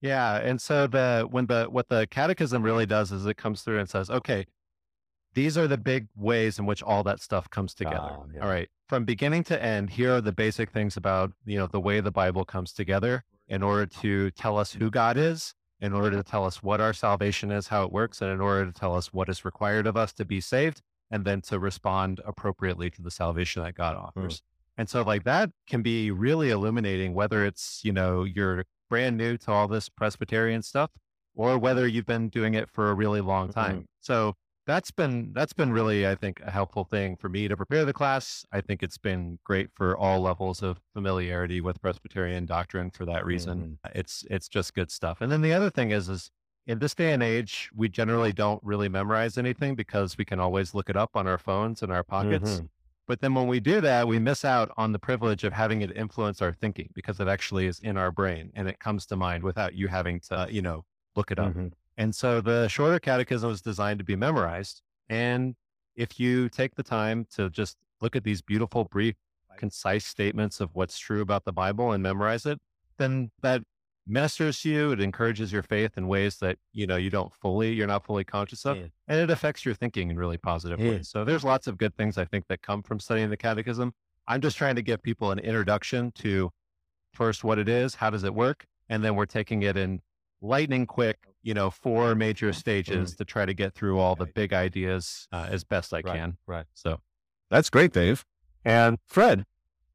yeah, 0.00 0.36
and 0.36 0.60
so 0.60 0.86
the 0.86 1.26
when 1.28 1.46
the 1.46 1.66
what 1.68 1.88
the 1.88 2.06
catechism 2.08 2.62
really 2.62 2.86
does 2.86 3.10
is 3.10 3.26
it 3.26 3.36
comes 3.36 3.62
through 3.62 3.80
and 3.80 3.88
says, 3.88 4.10
okay, 4.10 4.46
these 5.34 5.58
are 5.58 5.66
the 5.66 5.76
big 5.76 6.06
ways 6.16 6.60
in 6.60 6.66
which 6.66 6.84
all 6.84 7.02
that 7.02 7.20
stuff 7.20 7.50
comes 7.50 7.74
together. 7.74 8.10
Oh, 8.12 8.26
yeah. 8.32 8.42
All 8.42 8.48
right, 8.48 8.68
from 8.88 9.04
beginning 9.04 9.42
to 9.44 9.60
end, 9.60 9.90
here 9.90 10.14
are 10.14 10.20
the 10.20 10.32
basic 10.32 10.70
things 10.70 10.96
about 10.96 11.32
you 11.44 11.58
know 11.58 11.66
the 11.66 11.80
way 11.80 11.98
the 11.98 12.12
Bible 12.12 12.44
comes 12.44 12.72
together 12.72 13.24
in 13.48 13.64
order 13.64 13.86
to 13.86 14.30
tell 14.32 14.56
us 14.56 14.72
who 14.72 14.88
God 14.88 15.16
is, 15.16 15.52
in 15.80 15.92
order 15.92 16.12
to 16.12 16.22
tell 16.22 16.44
us 16.44 16.62
what 16.62 16.80
our 16.80 16.92
salvation 16.92 17.50
is, 17.50 17.66
how 17.66 17.82
it 17.82 17.90
works, 17.90 18.20
and 18.20 18.30
in 18.30 18.40
order 18.40 18.66
to 18.66 18.72
tell 18.72 18.94
us 18.94 19.12
what 19.12 19.28
is 19.28 19.44
required 19.44 19.88
of 19.88 19.96
us 19.96 20.12
to 20.12 20.24
be 20.24 20.40
saved 20.40 20.80
and 21.10 21.24
then 21.24 21.40
to 21.42 21.58
respond 21.58 22.20
appropriately 22.26 22.90
to 22.90 23.02
the 23.02 23.10
salvation 23.10 23.62
that 23.62 23.74
God 23.74 23.96
hmm. 23.96 24.02
offers. 24.02 24.36
Mm. 24.36 24.42
And 24.78 24.88
so 24.88 25.02
like 25.02 25.24
that 25.24 25.50
can 25.66 25.82
be 25.82 26.10
really 26.10 26.50
illuminating, 26.50 27.14
whether 27.14 27.44
it's, 27.44 27.80
you 27.82 27.92
know, 27.92 28.24
you're 28.24 28.64
brand 28.88 29.16
new 29.16 29.36
to 29.36 29.50
all 29.50 29.68
this 29.68 29.88
Presbyterian 29.88 30.62
stuff 30.62 30.90
or 31.34 31.58
whether 31.58 31.86
you've 31.86 32.06
been 32.06 32.28
doing 32.28 32.54
it 32.54 32.70
for 32.70 32.90
a 32.90 32.94
really 32.94 33.20
long 33.20 33.50
time. 33.50 33.76
Mm-hmm. 33.76 33.84
So 34.00 34.34
that's 34.66 34.90
been 34.90 35.32
that's 35.32 35.54
been 35.54 35.72
really 35.72 36.06
I 36.06 36.14
think 36.14 36.40
a 36.44 36.50
helpful 36.50 36.84
thing 36.84 37.16
for 37.16 37.28
me 37.28 37.48
to 37.48 37.56
prepare 37.56 37.84
the 37.84 37.92
class. 37.92 38.44
I 38.52 38.60
think 38.60 38.82
it's 38.82 38.98
been 38.98 39.38
great 39.42 39.70
for 39.74 39.96
all 39.96 40.20
levels 40.20 40.62
of 40.62 40.78
familiarity 40.92 41.60
with 41.60 41.80
Presbyterian 41.80 42.44
doctrine 42.44 42.90
for 42.90 43.06
that 43.06 43.24
reason. 43.24 43.78
Mm-hmm. 43.84 43.98
It's 43.98 44.24
it's 44.30 44.46
just 44.46 44.74
good 44.74 44.90
stuff. 44.90 45.20
And 45.20 45.32
then 45.32 45.40
the 45.40 45.54
other 45.54 45.70
thing 45.70 45.90
is 45.90 46.08
is 46.08 46.30
in 46.68 46.78
this 46.78 46.94
day 46.94 47.12
and 47.14 47.22
age, 47.22 47.70
we 47.74 47.88
generally 47.88 48.32
don't 48.32 48.62
really 48.62 48.90
memorize 48.90 49.38
anything 49.38 49.74
because 49.74 50.18
we 50.18 50.24
can 50.24 50.38
always 50.38 50.74
look 50.74 50.90
it 50.90 50.96
up 50.96 51.10
on 51.14 51.26
our 51.26 51.38
phones 51.38 51.82
and 51.82 51.90
our 51.90 52.04
pockets. 52.04 52.50
Mm-hmm. 52.50 52.66
But 53.06 53.22
then 53.22 53.34
when 53.34 53.46
we 53.46 53.58
do 53.58 53.80
that, 53.80 54.06
we 54.06 54.18
miss 54.18 54.44
out 54.44 54.70
on 54.76 54.92
the 54.92 54.98
privilege 54.98 55.42
of 55.42 55.54
having 55.54 55.80
it 55.80 55.96
influence 55.96 56.42
our 56.42 56.52
thinking 56.52 56.90
because 56.92 57.20
it 57.20 57.26
actually 57.26 57.66
is 57.66 57.80
in 57.80 57.96
our 57.96 58.12
brain 58.12 58.52
and 58.54 58.68
it 58.68 58.78
comes 58.80 59.06
to 59.06 59.16
mind 59.16 59.42
without 59.42 59.74
you 59.74 59.88
having 59.88 60.20
to, 60.28 60.46
you 60.50 60.60
know, 60.60 60.84
look 61.16 61.30
it 61.30 61.38
up. 61.38 61.48
Mm-hmm. 61.48 61.68
And 61.96 62.14
so 62.14 62.42
the 62.42 62.68
shorter 62.68 63.00
catechism 63.00 63.50
is 63.50 63.62
designed 63.62 63.98
to 64.00 64.04
be 64.04 64.14
memorized. 64.14 64.82
And 65.08 65.56
if 65.96 66.20
you 66.20 66.50
take 66.50 66.74
the 66.74 66.82
time 66.82 67.26
to 67.34 67.48
just 67.48 67.78
look 68.02 68.14
at 68.14 68.24
these 68.24 68.42
beautiful, 68.42 68.84
brief, 68.84 69.14
concise 69.56 70.04
statements 70.04 70.60
of 70.60 70.68
what's 70.74 70.98
true 70.98 71.22
about 71.22 71.46
the 71.46 71.52
Bible 71.52 71.92
and 71.92 72.02
memorize 72.02 72.44
it, 72.44 72.58
then 72.98 73.30
that 73.40 73.62
ministers 74.08 74.60
to 74.62 74.70
you. 74.70 74.92
It 74.92 75.00
encourages 75.00 75.52
your 75.52 75.62
faith 75.62 75.92
in 75.96 76.08
ways 76.08 76.36
that, 76.38 76.56
you 76.72 76.86
know, 76.86 76.96
you 76.96 77.10
don't 77.10 77.32
fully, 77.34 77.72
you're 77.72 77.86
not 77.86 78.04
fully 78.04 78.24
conscious 78.24 78.64
of. 78.64 78.76
Yeah. 78.76 78.86
And 79.06 79.20
it 79.20 79.30
affects 79.30 79.64
your 79.64 79.74
thinking 79.74 80.10
in 80.10 80.16
really 80.16 80.38
positive 80.38 80.80
yeah. 80.80 80.90
ways. 80.90 81.08
So 81.08 81.24
there's 81.24 81.44
lots 81.44 81.66
of 81.66 81.78
good 81.78 81.94
things 81.96 82.18
I 82.18 82.24
think 82.24 82.46
that 82.48 82.62
come 82.62 82.82
from 82.82 83.00
studying 83.00 83.30
the 83.30 83.36
catechism. 83.36 83.92
I'm 84.26 84.40
just 84.40 84.56
trying 84.56 84.76
to 84.76 84.82
give 84.82 85.02
people 85.02 85.30
an 85.30 85.38
introduction 85.38 86.12
to 86.16 86.50
first 87.12 87.44
what 87.44 87.58
it 87.58 87.68
is, 87.68 87.94
how 87.94 88.10
does 88.10 88.24
it 88.24 88.34
work? 88.34 88.66
And 88.88 89.04
then 89.04 89.16
we're 89.16 89.26
taking 89.26 89.62
it 89.62 89.76
in 89.76 90.00
lightning 90.40 90.86
quick, 90.86 91.18
you 91.42 91.54
know, 91.54 91.70
four 91.70 92.14
major 92.14 92.52
stages 92.52 93.16
to 93.16 93.24
try 93.24 93.44
to 93.44 93.54
get 93.54 93.74
through 93.74 93.98
all 93.98 94.14
the 94.14 94.26
big 94.26 94.52
ideas 94.52 95.26
uh, 95.32 95.46
as 95.50 95.64
best 95.64 95.92
I 95.92 96.00
right, 96.00 96.16
can. 96.16 96.36
Right. 96.46 96.66
So 96.74 97.00
that's 97.50 97.70
great, 97.70 97.92
Dave. 97.92 98.24
And 98.64 98.98
Fred, 99.06 99.44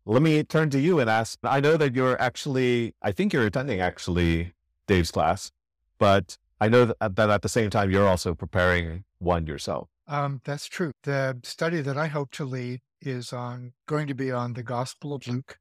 let 0.06 0.22
me 0.22 0.44
turn 0.44 0.70
to 0.72 0.80
you 0.80 1.00
and 1.00 1.10
ask 1.10 1.40
I 1.44 1.60
know 1.60 1.78
that 1.78 1.96
you're 1.96 2.20
actually, 2.22 2.94
I 3.02 3.12
think 3.12 3.34
you're 3.34 3.46
attending 3.46 3.80
actually 3.80 4.54
Dave's 4.88 5.12
class, 5.12 5.52
but 5.98 6.38
I 6.60 6.70
know 6.70 6.86
that, 6.86 7.16
that 7.16 7.30
at 7.30 7.42
the 7.42 7.50
same 7.50 7.70
time 7.70 7.92
you're 7.92 8.08
also 8.08 8.34
preparing 8.36 9.04
one 9.20 9.46
yourself. 9.48 9.88
Um, 10.08 10.42
that's 10.44 10.68
true. 10.68 10.92
The 11.04 11.40
study 11.44 11.82
that 11.82 11.98
I 11.98 12.08
hope 12.08 12.32
to 12.32 12.46
lead 12.46 12.82
is 13.02 13.32
on 13.34 13.74
going 13.88 14.08
to 14.08 14.14
be 14.14 14.32
on 14.32 14.54
the 14.54 14.64
Gospel 14.64 15.14
of 15.14 15.28
Luke. 15.28 15.58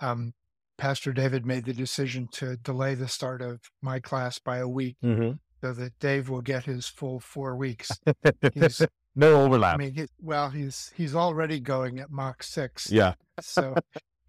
Um, 0.00 0.32
Pastor 0.78 1.12
David 1.12 1.44
made 1.46 1.64
the 1.66 1.72
decision 1.74 2.28
to 2.32 2.56
delay 2.56 2.94
the 2.94 3.08
start 3.08 3.40
of 3.42 3.60
my 3.82 4.00
class 4.00 4.38
by 4.38 4.58
a 4.58 4.68
week 4.68 4.96
Mm-hmm. 5.04 5.32
so 5.60 5.72
that 5.74 5.98
Dave 6.00 6.28
will 6.28 6.40
get 6.40 6.64
his 6.64 6.86
full 6.86 7.20
four 7.20 7.54
weeks. 7.54 7.90
He's, 8.54 8.82
no 9.14 9.42
overlap. 9.44 9.74
I 9.74 9.76
mean, 9.78 9.94
he, 9.94 10.06
well, 10.20 10.50
he's 10.50 10.92
he's 10.96 11.14
already 11.14 11.60
going 11.60 11.98
at 12.00 12.10
Mach 12.10 12.42
six, 12.42 12.90
yeah. 12.90 13.14
so 13.40 13.74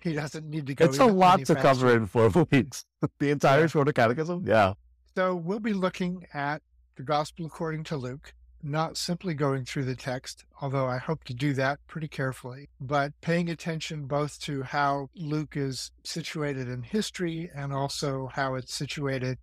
he 0.02 0.14
doesn't 0.14 0.50
need 0.50 0.68
to 0.68 0.76
go. 0.76 0.86
It's 0.86 1.00
a 1.00 1.06
lot 1.06 1.46
to 1.46 1.56
cover 1.56 1.96
in 1.96 2.06
four 2.08 2.30
weeks. 2.52 2.86
The 3.20 3.32
entire 3.32 3.62
Yeah. 3.62 3.68
shorter 3.68 3.94
catechism? 3.94 4.44
Yeah. 4.46 4.74
So 5.16 5.36
we'll 5.36 5.60
be 5.60 5.74
looking 5.74 6.26
at 6.34 6.62
the 6.96 7.04
Gospel 7.04 7.46
according 7.46 7.84
to 7.86 7.98
Luke, 7.98 8.34
not 8.62 8.98
simply 8.98 9.34
going 9.34 9.64
through 9.66 9.86
the 9.86 9.96
text, 9.96 10.46
although 10.62 10.88
I 10.88 10.98
hope 10.98 11.24
to 11.26 11.34
do 11.34 11.54
that 11.54 11.80
pretty 11.88 12.08
carefully, 12.08 12.70
but 12.82 13.14
paying 13.22 13.50
attention 13.50 14.06
both 14.06 14.40
to 14.42 14.64
how 14.64 15.10
Luke 15.16 15.56
is 15.56 15.92
situated 16.04 16.68
in 16.68 16.84
history 16.84 17.50
and 17.56 17.72
also 17.74 18.30
how 18.34 18.56
it's 18.56 18.74
situated 18.74 19.38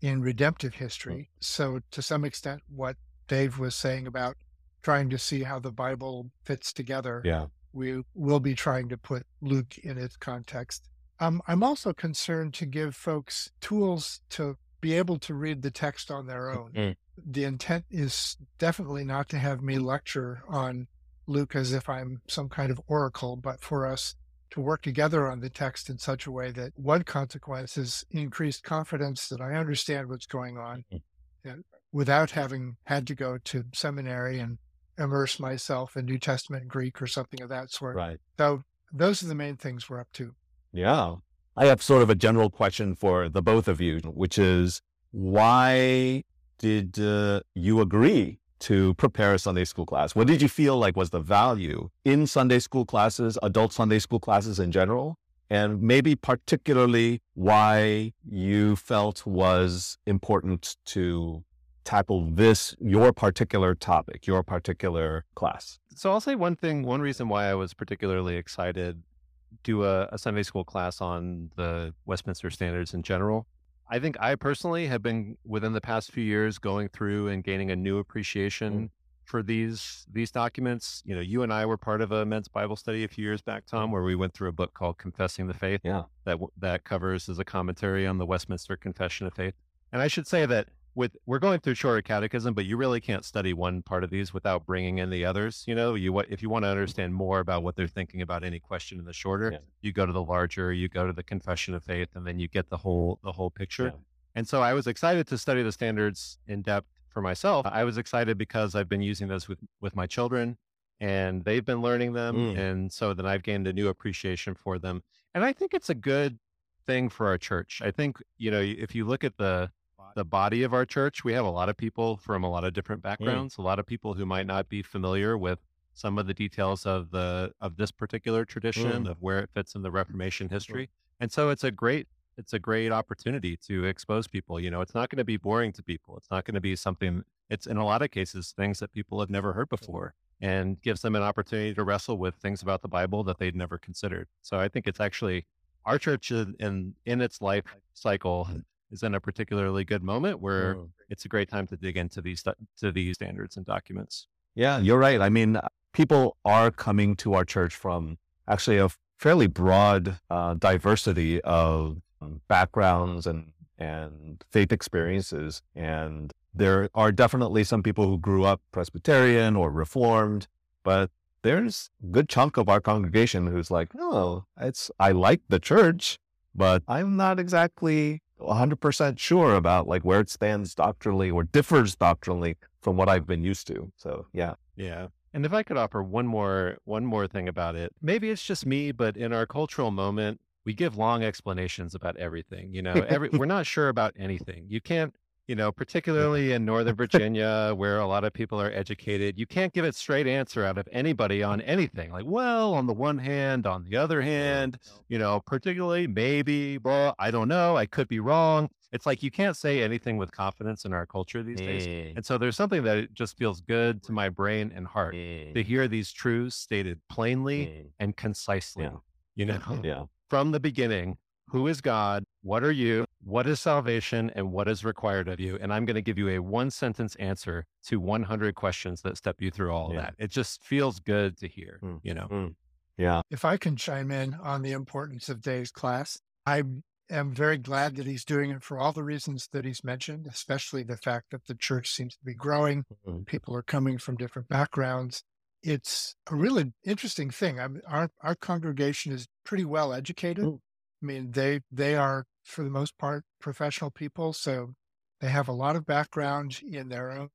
in 0.00 0.22
redemptive 0.22 0.74
history. 0.74 1.30
So, 1.40 1.80
to 1.90 2.00
some 2.02 2.24
extent, 2.24 2.62
what 2.68 2.96
Dave 3.28 3.58
was 3.58 3.74
saying 3.74 4.06
about 4.06 4.36
trying 4.82 5.10
to 5.10 5.18
see 5.18 5.42
how 5.42 5.58
the 5.58 5.72
Bible 5.72 6.30
fits 6.44 6.72
together 6.72 7.22
Yeah. 7.24 7.46
we 7.72 8.02
will 8.14 8.40
be 8.40 8.54
trying 8.54 8.88
to 8.88 8.96
put 8.96 9.26
Luke 9.40 9.78
in 9.78 9.98
its 9.98 10.16
context. 10.16 10.88
Um, 11.20 11.42
I'm 11.46 11.62
also 11.62 11.92
concerned 11.92 12.54
to 12.54 12.66
give 12.66 12.96
folks 12.96 13.50
tools 13.60 14.20
to 14.30 14.56
be 14.80 14.94
able 14.94 15.18
to 15.18 15.34
read 15.34 15.60
the 15.62 15.70
text 15.70 16.10
on 16.10 16.26
their 16.26 16.50
own. 16.50 16.72
Mm. 16.72 16.96
The 17.24 17.44
intent 17.44 17.84
is 17.90 18.38
definitely 18.58 19.04
not 19.04 19.28
to 19.28 19.38
have 19.38 19.60
me 19.60 19.78
lecture 19.78 20.42
on 20.48 20.86
Luke 21.26 21.54
as 21.54 21.72
if 21.74 21.88
I'm 21.88 22.22
some 22.26 22.48
kind 22.48 22.70
of 22.72 22.80
oracle, 22.86 23.36
but 23.36 23.60
for 23.60 23.86
us 23.86 24.14
to 24.52 24.60
work 24.60 24.82
together 24.82 25.30
on 25.30 25.40
the 25.40 25.50
text 25.50 25.90
in 25.90 25.98
such 25.98 26.26
a 26.26 26.30
way 26.32 26.50
that 26.52 26.72
one 26.76 27.02
consequence 27.04 27.76
is 27.76 28.04
increased 28.10 28.64
confidence 28.64 29.28
that 29.28 29.40
I 29.40 29.54
understand 29.54 30.08
what's 30.08 30.26
going 30.26 30.56
on 30.56 30.84
Mm. 30.90 31.02
and 31.44 31.64
without 31.92 32.30
having 32.32 32.76
had 32.84 33.06
to 33.08 33.14
go 33.14 33.36
to 33.36 33.64
seminary 33.74 34.38
and 34.40 34.58
immerse 34.98 35.38
myself 35.40 35.96
in 35.96 36.06
New 36.06 36.18
Testament 36.18 36.68
Greek 36.68 37.00
or 37.00 37.06
something 37.06 37.40
of 37.42 37.48
that 37.48 37.70
sort. 37.70 37.96
Right. 37.96 38.18
So 38.38 38.64
those 38.92 39.22
are 39.22 39.26
the 39.26 39.34
main 39.34 39.56
things 39.56 39.88
we're 39.88 40.00
up 40.00 40.12
to. 40.14 40.34
Yeah. 40.72 41.16
I 41.56 41.66
have 41.66 41.82
sort 41.82 42.02
of 42.02 42.10
a 42.10 42.14
general 42.14 42.50
question 42.50 42.94
for 42.94 43.28
the 43.28 43.42
both 43.42 43.68
of 43.68 43.80
you, 43.80 43.98
which 43.98 44.38
is 44.38 44.80
why 45.10 46.24
did 46.58 46.98
uh, 46.98 47.40
you 47.54 47.80
agree 47.80 48.38
to 48.60 48.94
prepare 48.94 49.34
a 49.34 49.38
Sunday 49.38 49.64
school 49.64 49.86
class? 49.86 50.14
What 50.14 50.26
did 50.26 50.40
you 50.42 50.48
feel 50.48 50.78
like 50.78 50.96
was 50.96 51.10
the 51.10 51.20
value 51.20 51.88
in 52.04 52.26
Sunday 52.26 52.58
school 52.58 52.84
classes, 52.84 53.38
adult 53.42 53.72
Sunday 53.72 53.98
school 53.98 54.20
classes 54.20 54.58
in 54.58 54.70
general? 54.70 55.16
And 55.48 55.82
maybe 55.82 56.14
particularly 56.14 57.22
why 57.34 58.12
you 58.24 58.76
felt 58.76 59.26
was 59.26 59.98
important 60.06 60.76
to 60.86 61.42
tackle 61.90 62.30
this, 62.30 62.76
your 62.80 63.12
particular 63.12 63.74
topic, 63.74 64.24
your 64.24 64.44
particular 64.44 65.24
class. 65.34 65.80
So 65.96 66.12
I'll 66.12 66.20
say 66.20 66.36
one 66.36 66.54
thing, 66.54 66.84
one 66.84 67.00
reason 67.00 67.28
why 67.28 67.46
I 67.46 67.54
was 67.54 67.74
particularly 67.74 68.36
excited 68.36 69.02
to 69.50 69.56
do 69.64 69.82
a, 69.82 70.08
a 70.12 70.16
Sunday 70.16 70.44
school 70.44 70.62
class 70.62 71.00
on 71.00 71.50
the 71.56 71.92
Westminster 72.06 72.48
standards 72.48 72.94
in 72.94 73.02
general. 73.02 73.48
I 73.90 73.98
think 73.98 74.16
I 74.20 74.36
personally 74.36 74.86
have 74.86 75.02
been 75.02 75.36
within 75.44 75.72
the 75.72 75.80
past 75.80 76.12
few 76.12 76.22
years 76.22 76.58
going 76.58 76.88
through 76.90 77.26
and 77.26 77.42
gaining 77.42 77.72
a 77.72 77.76
new 77.76 77.98
appreciation 77.98 78.72
mm. 78.72 78.90
for 79.24 79.42
these 79.42 80.06
these 80.12 80.30
documents. 80.30 81.02
You 81.04 81.16
know, 81.16 81.20
you 81.20 81.42
and 81.42 81.52
I 81.52 81.66
were 81.66 81.76
part 81.76 82.00
of 82.02 82.12
a 82.12 82.24
men's 82.24 82.46
Bible 82.46 82.76
study 82.76 83.02
a 83.02 83.08
few 83.08 83.24
years 83.24 83.42
back, 83.42 83.66
Tom, 83.66 83.88
mm. 83.88 83.92
where 83.94 84.04
we 84.04 84.14
went 84.14 84.32
through 84.32 84.48
a 84.48 84.52
book 84.52 84.74
called 84.74 84.98
Confessing 84.98 85.48
the 85.48 85.54
Faith. 85.54 85.80
Yeah. 85.82 86.04
That 86.24 86.38
that 86.56 86.84
covers 86.84 87.28
as 87.28 87.40
a 87.40 87.44
commentary 87.44 88.06
on 88.06 88.18
the 88.18 88.26
Westminster 88.26 88.76
Confession 88.76 89.26
of 89.26 89.34
Faith. 89.34 89.54
And 89.92 90.00
I 90.00 90.06
should 90.06 90.28
say 90.28 90.46
that 90.46 90.68
with 90.94 91.16
we're 91.26 91.38
going 91.38 91.60
through 91.60 91.74
shorter 91.74 92.02
catechism, 92.02 92.52
but 92.54 92.64
you 92.64 92.76
really 92.76 93.00
can't 93.00 93.24
study 93.24 93.52
one 93.52 93.82
part 93.82 94.02
of 94.04 94.10
these 94.10 94.34
without 94.34 94.66
bringing 94.66 94.98
in 94.98 95.10
the 95.10 95.24
others. 95.24 95.64
You 95.66 95.74
know, 95.74 95.94
you 95.94 96.18
if 96.20 96.42
you 96.42 96.50
want 96.50 96.64
to 96.64 96.68
understand 96.68 97.14
more 97.14 97.38
about 97.40 97.62
what 97.62 97.76
they're 97.76 97.86
thinking 97.86 98.22
about 98.22 98.42
any 98.44 98.58
question 98.58 98.98
in 98.98 99.04
the 99.04 99.12
shorter, 99.12 99.50
Yeah. 99.52 99.58
you 99.82 99.92
go 99.92 100.04
to 100.06 100.12
the 100.12 100.22
larger, 100.22 100.72
you 100.72 100.88
go 100.88 101.06
to 101.06 101.12
the 101.12 101.22
Confession 101.22 101.74
of 101.74 101.84
Faith, 101.84 102.08
and 102.14 102.26
then 102.26 102.38
you 102.40 102.48
get 102.48 102.68
the 102.70 102.78
whole 102.78 103.18
the 103.22 103.32
whole 103.32 103.50
picture. 103.50 103.84
Yeah. 103.86 104.00
And 104.34 104.48
so 104.48 104.62
I 104.62 104.74
was 104.74 104.86
excited 104.86 105.26
to 105.28 105.38
study 105.38 105.62
the 105.62 105.72
standards 105.72 106.38
in 106.46 106.62
depth 106.62 106.88
for 107.08 107.20
myself. 107.20 107.66
I 107.66 107.82
was 107.84 107.98
excited 107.98 108.38
because 108.38 108.74
I've 108.74 108.88
been 108.88 109.02
using 109.02 109.28
those 109.28 109.48
with 109.48 109.58
with 109.80 109.94
my 109.96 110.06
children, 110.06 110.58
and 111.00 111.44
they've 111.44 111.64
been 111.64 111.80
learning 111.82 112.12
them, 112.12 112.36
Mm. 112.36 112.58
and 112.58 112.92
so 112.92 113.14
then 113.14 113.26
I've 113.26 113.42
gained 113.42 113.66
a 113.66 113.72
new 113.72 113.88
appreciation 113.88 114.54
for 114.54 114.78
them. 114.78 115.02
And 115.34 115.44
I 115.44 115.52
think 115.52 115.72
it's 115.74 115.90
a 115.90 115.94
good 115.94 116.38
thing 116.86 117.08
for 117.08 117.26
our 117.28 117.38
church. 117.38 117.80
I 117.84 117.90
think 117.90 118.18
you 118.38 118.50
know 118.50 118.60
if 118.60 118.94
you 118.94 119.04
look 119.04 119.24
at 119.24 119.36
the 119.36 119.70
the 120.14 120.24
body 120.24 120.62
of 120.62 120.72
our 120.74 120.84
church, 120.86 121.24
we 121.24 121.32
have 121.32 121.44
a 121.44 121.50
lot 121.50 121.68
of 121.68 121.76
people 121.76 122.16
from 122.16 122.44
a 122.44 122.50
lot 122.50 122.64
of 122.64 122.72
different 122.72 123.02
backgrounds, 123.02 123.58
a 123.58 123.62
lot 123.62 123.78
of 123.78 123.86
people 123.86 124.14
who 124.14 124.26
might 124.26 124.46
not 124.46 124.68
be 124.68 124.82
familiar 124.82 125.36
with 125.38 125.58
some 125.94 126.18
of 126.18 126.26
the 126.26 126.34
details 126.34 126.86
of 126.86 127.10
the 127.10 127.52
of 127.60 127.76
this 127.76 127.90
particular 127.90 128.44
tradition 128.44 129.04
Mm. 129.04 129.10
of 129.10 129.20
where 129.20 129.38
it 129.40 129.50
fits 129.52 129.74
in 129.74 129.82
the 129.82 129.90
Reformation 129.90 130.48
history. 130.48 130.88
And 131.20 131.30
so 131.32 131.50
it's 131.50 131.64
a 131.64 131.70
great 131.70 132.08
it's 132.36 132.52
a 132.54 132.58
great 132.58 132.90
opportunity 132.90 133.56
to 133.68 133.84
expose 133.84 134.26
people. 134.26 134.58
You 134.58 134.70
know, 134.70 134.80
it's 134.80 134.94
not 134.94 135.10
going 135.10 135.18
to 135.18 135.24
be 135.24 135.36
boring 135.36 135.72
to 135.74 135.82
people. 135.82 136.16
It's 136.16 136.30
not 136.30 136.44
going 136.44 136.54
to 136.54 136.60
be 136.60 136.74
something 136.76 137.24
it's 137.50 137.66
in 137.66 137.76
a 137.76 137.84
lot 137.84 138.00
of 138.02 138.10
cases 138.10 138.52
things 138.56 138.78
that 138.78 138.92
people 138.92 139.20
have 139.20 139.28
never 139.30 139.52
heard 139.52 139.68
before 139.68 140.14
and 140.40 140.80
gives 140.80 141.02
them 141.02 141.14
an 141.16 141.22
opportunity 141.22 141.74
to 141.74 141.84
wrestle 141.84 142.16
with 142.16 142.34
things 142.36 142.62
about 142.62 142.80
the 142.80 142.88
Bible 142.88 143.22
that 143.24 143.38
they'd 143.38 143.56
never 143.56 143.76
considered. 143.76 144.28
So 144.42 144.58
I 144.58 144.68
think 144.68 144.86
it's 144.86 145.00
actually 145.00 145.46
our 145.84 145.98
church 145.98 146.30
in 146.30 146.54
in, 146.60 146.94
in 147.04 147.20
its 147.20 147.42
life 147.42 147.64
cycle 147.92 148.48
is 148.90 149.02
in 149.02 149.14
a 149.14 149.20
particularly 149.20 149.84
good 149.84 150.02
moment 150.02 150.40
where 150.40 150.74
Mm. 150.74 150.88
it's 151.08 151.24
a 151.24 151.28
great 151.28 151.48
time 151.48 151.66
to 151.68 151.76
dig 151.76 151.96
into 151.96 152.20
these 152.20 152.42
to 152.78 152.92
these 152.92 153.16
standards 153.16 153.56
and 153.56 153.64
documents. 153.66 154.26
Yeah, 154.54 154.78
you're 154.78 154.98
right. 154.98 155.20
I 155.20 155.28
mean, 155.28 155.56
uh, 155.56 155.68
people 155.92 156.36
are 156.44 156.70
coming 156.70 157.14
to 157.16 157.34
our 157.34 157.44
church 157.44 157.74
from 157.74 158.18
actually 158.48 158.78
a 158.78 158.88
fairly 159.18 159.46
broad 159.46 160.18
uh, 160.28 160.54
diversity 160.54 161.40
of 161.42 162.02
um, 162.20 162.40
backgrounds 162.48 163.26
and 163.26 163.52
and 163.78 164.44
faith 164.50 164.72
experiences, 164.72 165.62
and 165.74 166.32
there 166.52 166.88
are 166.94 167.10
definitely 167.12 167.64
some 167.64 167.82
people 167.82 168.06
who 168.06 168.18
grew 168.18 168.44
up 168.44 168.60
Presbyterian 168.72 169.56
or 169.56 169.70
Reformed, 169.70 170.48
but 170.84 171.10
there's 171.42 171.88
a 172.02 172.06
good 172.08 172.28
chunk 172.28 172.58
of 172.58 172.68
our 172.68 172.80
congregation 172.80 173.46
who's 173.46 173.70
like, 173.70 173.88
oh, 173.98 174.44
it's 174.60 174.90
I 174.98 175.12
like 175.12 175.40
the 175.48 175.58
church, 175.58 176.18
but 176.54 176.82
I'm 176.86 177.16
not 177.16 177.38
exactly 177.40 178.20
100% 178.40 179.18
sure 179.18 179.54
about 179.54 179.86
like 179.86 180.02
where 180.02 180.20
it 180.20 180.30
stands 180.30 180.74
doctrinally 180.74 181.30
or 181.30 181.44
differs 181.44 181.94
doctrinally 181.94 182.56
from 182.80 182.96
what 182.96 183.08
I've 183.08 183.26
been 183.26 183.42
used 183.42 183.66
to. 183.68 183.92
So 183.96 184.26
yeah. 184.32 184.54
Yeah. 184.76 185.08
And 185.32 185.46
if 185.46 185.52
I 185.52 185.62
could 185.62 185.76
offer 185.76 186.02
one 186.02 186.26
more 186.26 186.78
one 186.84 187.06
more 187.06 187.26
thing 187.26 187.48
about 187.48 187.76
it, 187.76 187.92
maybe 188.02 188.30
it's 188.30 188.44
just 188.44 188.66
me, 188.66 188.90
but 188.90 189.16
in 189.16 189.32
our 189.32 189.46
cultural 189.46 189.90
moment, 189.90 190.40
we 190.64 190.74
give 190.74 190.96
long 190.96 191.22
explanations 191.22 191.94
about 191.94 192.16
everything. 192.16 192.72
You 192.72 192.82
know, 192.82 192.92
every 193.08 193.28
we're 193.28 193.46
not 193.46 193.66
sure 193.66 193.88
about 193.88 194.14
anything. 194.18 194.66
You 194.68 194.80
can't, 194.80 195.14
you 195.50 195.56
know, 195.56 195.72
particularly 195.72 196.52
in 196.52 196.64
Northern 196.64 196.94
Virginia, 196.94 197.72
where 197.76 197.98
a 197.98 198.06
lot 198.06 198.22
of 198.22 198.32
people 198.32 198.60
are 198.60 198.70
educated, 198.70 199.36
you 199.36 199.46
can't 199.48 199.72
give 199.72 199.84
a 199.84 199.92
straight 199.92 200.28
answer 200.28 200.64
out 200.64 200.78
of 200.78 200.88
anybody 200.92 201.42
on 201.42 201.60
anything. 201.62 202.12
Like, 202.12 202.24
well, 202.24 202.72
on 202.72 202.86
the 202.86 202.92
one 202.92 203.18
hand, 203.18 203.66
on 203.66 203.82
the 203.82 203.96
other 203.96 204.22
hand, 204.22 204.78
you 205.08 205.18
know, 205.18 205.40
particularly 205.44 206.06
maybe, 206.06 206.78
well, 206.78 207.16
I 207.18 207.32
don't 207.32 207.48
know, 207.48 207.76
I 207.76 207.86
could 207.86 208.06
be 208.06 208.20
wrong. 208.20 208.68
It's 208.92 209.06
like 209.06 209.24
you 209.24 209.32
can't 209.32 209.56
say 209.56 209.82
anything 209.82 210.18
with 210.18 210.30
confidence 210.30 210.84
in 210.84 210.92
our 210.92 211.04
culture 211.04 211.42
these 211.42 211.58
days. 211.58 212.12
And 212.14 212.24
so 212.24 212.38
there's 212.38 212.54
something 212.54 212.84
that 212.84 212.98
it 212.98 213.12
just 213.12 213.36
feels 213.36 213.60
good 213.60 214.04
to 214.04 214.12
my 214.12 214.28
brain 214.28 214.70
and 214.72 214.86
heart 214.86 215.14
to 215.14 215.62
hear 215.64 215.88
these 215.88 216.12
truths 216.12 216.54
stated 216.54 217.00
plainly 217.08 217.86
and 217.98 218.16
concisely. 218.16 218.84
Yeah. 218.84 218.98
You 219.34 219.46
know, 219.46 219.80
Yeah. 219.82 220.04
from 220.28 220.52
the 220.52 220.60
beginning, 220.60 221.18
who 221.50 221.66
is 221.66 221.80
God? 221.80 222.24
What 222.42 222.62
are 222.64 222.72
you? 222.72 223.04
What 223.22 223.46
is 223.46 223.60
salvation? 223.60 224.30
And 224.34 224.52
what 224.52 224.68
is 224.68 224.84
required 224.84 225.28
of 225.28 225.40
you? 225.40 225.58
And 225.60 225.72
I'm 225.72 225.84
going 225.84 225.96
to 225.96 226.02
give 226.02 226.18
you 226.18 226.28
a 226.30 226.38
one 226.38 226.70
sentence 226.70 227.14
answer 227.16 227.66
to 227.86 228.00
100 228.00 228.54
questions 228.54 229.02
that 229.02 229.16
step 229.16 229.36
you 229.40 229.50
through 229.50 229.72
all 229.72 229.88
of 229.88 229.94
Yeah. 229.94 230.00
that. 230.02 230.14
It 230.18 230.30
just 230.30 230.62
feels 230.62 231.00
good 231.00 231.36
to 231.38 231.48
hear, 231.48 231.80
Mm. 231.82 232.00
you 232.02 232.14
know? 232.14 232.28
Mm. 232.30 232.54
Yeah. 232.96 233.22
If 233.30 233.44
I 233.44 233.56
can 233.56 233.76
chime 233.76 234.10
in 234.10 234.34
on 234.34 234.62
the 234.62 234.72
importance 234.72 235.28
of 235.28 235.40
Dave's 235.40 235.70
class, 235.70 236.18
I 236.46 236.62
am 237.10 237.34
very 237.34 237.58
glad 237.58 237.96
that 237.96 238.06
he's 238.06 238.24
doing 238.24 238.50
it 238.50 238.62
for 238.62 238.78
all 238.78 238.92
the 238.92 239.02
reasons 239.02 239.48
that 239.52 239.64
he's 239.64 239.82
mentioned, 239.82 240.26
especially 240.26 240.82
the 240.84 240.96
fact 240.96 241.30
that 241.30 241.46
the 241.46 241.54
church 241.54 241.90
seems 241.90 242.16
to 242.16 242.24
be 242.24 242.34
growing. 242.34 242.84
Mhm. 243.06 243.26
People 243.26 243.56
are 243.56 243.62
coming 243.62 243.98
from 243.98 244.16
different 244.16 244.48
backgrounds. 244.48 245.24
It's 245.62 246.14
a 246.30 246.34
really 246.36 246.72
interesting 246.84 247.30
thing. 247.30 247.58
I 247.60 247.68
mean, 247.68 247.82
our 247.86 248.10
our 248.20 248.34
congregation 248.34 249.12
is 249.12 249.26
pretty 249.44 249.64
well 249.64 249.92
educated. 249.92 250.44
Mm. 250.44 250.60
I 251.02 251.06
mean, 251.06 251.32
they 251.32 251.60
they 251.70 251.94
are 251.96 252.26
for 252.44 252.62
the 252.64 252.70
most 252.70 252.98
part 252.98 253.24
professional 253.40 253.90
people, 253.90 254.32
so 254.32 254.74
they 255.20 255.28
have 255.28 255.48
a 255.48 255.52
lot 255.52 255.76
of 255.76 255.86
background 255.86 256.60
in 256.62 256.88
their 256.88 257.10
own 257.10 257.28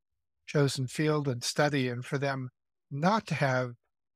chosen 0.48 0.88
field 0.88 1.28
and 1.28 1.44
study, 1.44 1.90
and 1.90 2.06
for 2.06 2.18
them 2.18 2.50
not 2.92 3.26
to 3.28 3.36
have 3.36 3.74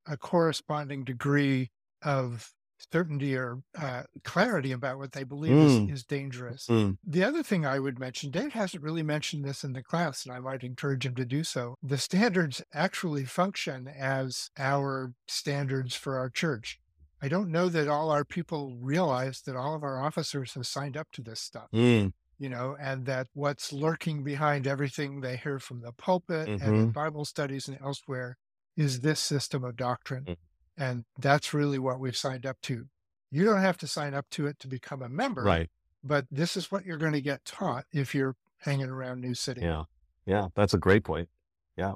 a 0.07 0.17
corresponding 0.17 1.03
degree 1.03 1.69
of 2.01 2.51
certainty 2.93 3.35
or 3.35 3.59
uh, 3.77 4.03
clarity 4.23 4.71
about 4.71 4.97
what 4.97 5.11
they 5.11 5.23
believe 5.25 5.51
Mm. 5.51 5.89
is, 5.91 5.99
is 5.99 6.05
dangerous. 6.05 6.65
Mm. 6.67 6.97
The 7.05 7.23
other 7.25 7.43
thing 7.43 7.65
I 7.65 7.77
would 7.77 7.99
mention, 7.99 8.31
Dave 8.31 8.53
hasn't 8.53 8.81
really 8.83 9.03
mentioned 9.03 9.43
this 9.43 9.65
in 9.65 9.73
the 9.73 9.83
class, 9.83 10.25
and 10.25 10.33
I 10.33 10.39
might 10.39 10.63
encourage 10.63 11.05
him 11.05 11.13
to 11.15 11.25
do 11.25 11.43
so. 11.43 11.75
The 11.83 11.97
standards 11.97 12.61
actually 12.73 13.25
function 13.25 13.87
as 13.89 14.49
our 14.57 15.11
standards 15.27 15.95
for 15.95 16.17
our 16.17 16.29
church. 16.29 16.79
I 17.21 17.27
don't 17.27 17.51
know 17.51 17.69
that 17.69 17.87
all 17.87 18.11
our 18.11 18.23
people 18.25 18.77
realize 18.79 19.41
that 19.41 19.55
all 19.55 19.75
of 19.75 19.83
our 19.83 20.01
officers 20.01 20.53
have 20.53 20.65
signed 20.67 20.95
up 20.97 21.07
to 21.13 21.21
this 21.21 21.39
stuff, 21.41 21.67
Mm. 21.73 22.13
you 22.37 22.49
know, 22.49 22.77
and 22.79 23.05
that 23.05 23.27
what's 23.33 23.73
lurking 23.73 24.23
behind 24.23 24.65
everything 24.67 25.19
they 25.21 25.35
hear 25.37 25.59
from 25.59 25.81
the 25.81 25.91
pulpit 25.91 26.47
and 26.47 26.61
Mm-hmm. 26.61 26.73
in 26.75 26.91
Bible 26.91 27.25
studies 27.25 27.67
and 27.67 27.77
elsewhere 27.81 28.37
is 28.77 29.01
this 29.01 29.19
system 29.19 29.63
of 29.63 29.75
doctrine. 29.75 30.23
Mm. 30.25 30.37
And 30.77 31.05
that's 31.17 31.53
really 31.53 31.77
what 31.79 31.99
we've 31.99 32.15
signed 32.15 32.45
up 32.45 32.57
to. 32.63 32.85
You 33.31 33.43
don't 33.45 33.59
have 33.61 33.77
to 33.79 33.87
sign 33.87 34.13
up 34.13 34.29
to 34.31 34.47
it 34.47 34.57
to 34.59 34.67
become 34.67 35.01
a 35.01 35.09
member 35.09 35.43
Right. 35.43 35.69
but 36.03 36.25
this 36.31 36.55
is 36.55 36.71
what 36.71 36.85
you're 36.85 36.97
going 36.97 37.11
to 37.13 37.21
get 37.21 37.43
taught 37.43 37.85
if 37.91 38.15
you're 38.15 38.35
hanging 38.59 38.89
around 38.89 39.19
New 39.21 39.35
City. 39.35 39.61
Yeah. 39.61 39.83
Yeah. 40.25 40.47
That's 40.55 40.73
a 40.73 40.77
great 40.77 41.03
point. 41.03 41.27
Yeah. 41.75 41.95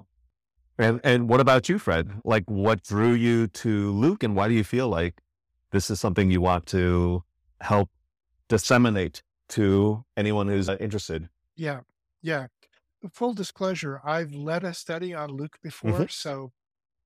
And 0.78 1.00
and 1.04 1.30
what 1.30 1.40
about 1.40 1.70
you, 1.70 1.78
Fred? 1.78 2.22
Like 2.24 2.44
what 2.50 2.84
drew 2.84 3.14
you 3.14 3.48
to 3.48 3.92
Luke 3.92 4.24
and 4.24 4.36
why 4.36 4.48
do 4.48 4.54
you 4.54 4.64
feel 4.64 4.88
like 4.90 5.22
this 5.72 5.90
is 5.90 6.00
something 6.00 6.32
you 6.32 6.42
want 6.42 6.66
to 6.68 7.24
help 7.62 7.90
disseminate 8.48 9.22
to 9.50 10.04
anyone 10.18 10.48
who's 10.48 10.70
uh, 10.70 10.78
interested? 10.80 11.30
Yeah. 11.56 11.82
Yeah. 12.22 12.48
Full 13.12 13.34
disclosure, 13.34 14.00
I've 14.04 14.34
led 14.34 14.64
a 14.64 14.74
study 14.74 15.14
on 15.14 15.30
Luke 15.32 15.58
before. 15.62 15.92
Mhm. 15.92 16.12
So 16.12 16.54